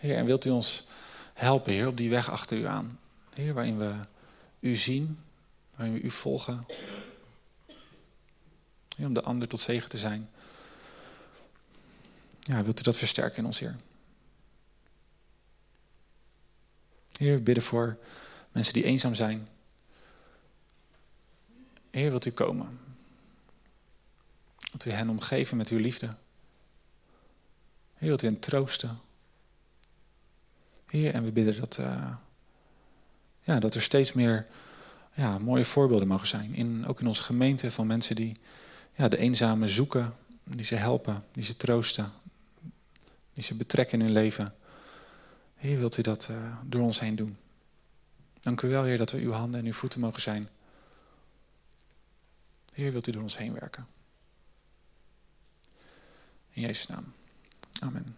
Heer, 0.00 0.16
en 0.16 0.24
wilt 0.24 0.44
u 0.44 0.50
ons 0.50 0.86
helpen, 1.34 1.72
Heer, 1.72 1.86
op 1.86 1.96
die 1.96 2.10
weg 2.10 2.30
achter 2.30 2.58
u 2.58 2.64
aan. 2.64 3.00
Heer, 3.34 3.54
waarin 3.54 3.78
we 3.78 3.94
u 4.60 4.76
zien, 4.76 5.20
waarin 5.76 5.94
we 5.94 6.00
u 6.00 6.10
volgen. 6.10 6.66
Heer, 8.96 9.06
om 9.06 9.14
de 9.14 9.22
ander 9.22 9.48
tot 9.48 9.60
zegen 9.60 9.88
te 9.88 9.98
zijn. 9.98 10.28
Ja, 12.40 12.62
wilt 12.62 12.80
u 12.80 12.82
dat 12.82 12.96
versterken 12.96 13.38
in 13.38 13.44
ons, 13.44 13.58
Heer? 13.58 13.76
Heer, 17.16 17.34
we 17.34 17.42
bidden 17.42 17.64
voor 17.64 17.98
mensen 18.52 18.74
die 18.74 18.84
eenzaam 18.84 19.14
zijn. 19.14 19.48
Heer, 21.90 22.10
wilt 22.10 22.26
u 22.26 22.30
komen? 22.30 22.80
Wilt 24.70 24.84
u 24.84 24.90
hen 24.90 25.08
omgeven 25.08 25.56
met 25.56 25.68
uw 25.68 25.78
liefde? 25.78 26.06
Heer, 27.94 28.08
wilt 28.08 28.22
u 28.22 28.26
hen 28.26 28.40
troosten? 28.40 29.00
Heer, 30.90 31.14
en 31.14 31.24
we 31.24 31.32
bidden 31.32 31.60
dat, 31.60 31.78
uh, 31.80 32.14
ja, 33.42 33.58
dat 33.58 33.74
er 33.74 33.82
steeds 33.82 34.12
meer 34.12 34.46
ja, 35.14 35.38
mooie 35.38 35.64
voorbeelden 35.64 36.08
mogen 36.08 36.26
zijn. 36.26 36.54
In, 36.54 36.86
ook 36.86 37.00
in 37.00 37.06
onze 37.06 37.22
gemeente 37.22 37.70
van 37.70 37.86
mensen 37.86 38.16
die 38.16 38.36
ja, 38.94 39.08
de 39.08 39.16
eenzame 39.16 39.68
zoeken, 39.68 40.14
die 40.44 40.64
ze 40.64 40.74
helpen, 40.74 41.24
die 41.32 41.44
ze 41.44 41.56
troosten, 41.56 42.12
die 43.34 43.44
ze 43.44 43.54
betrekken 43.54 43.98
in 43.98 44.04
hun 44.04 44.14
leven. 44.14 44.54
Heer, 45.56 45.78
wilt 45.78 45.96
u 45.96 46.02
dat 46.02 46.28
uh, 46.30 46.56
door 46.64 46.82
ons 46.82 47.00
heen 47.00 47.16
doen. 47.16 47.36
Dank 48.40 48.62
u 48.62 48.68
wel, 48.68 48.84
Heer, 48.84 48.98
dat 48.98 49.10
we 49.10 49.18
uw 49.18 49.32
handen 49.32 49.60
en 49.60 49.66
uw 49.66 49.72
voeten 49.72 50.00
mogen 50.00 50.20
zijn. 50.20 50.48
Heer, 52.74 52.92
wilt 52.92 53.06
u 53.06 53.12
door 53.12 53.22
ons 53.22 53.38
heen 53.38 53.52
werken. 53.52 53.86
In 56.50 56.62
Jezus' 56.62 56.86
naam. 56.86 57.12
Amen. 57.80 58.16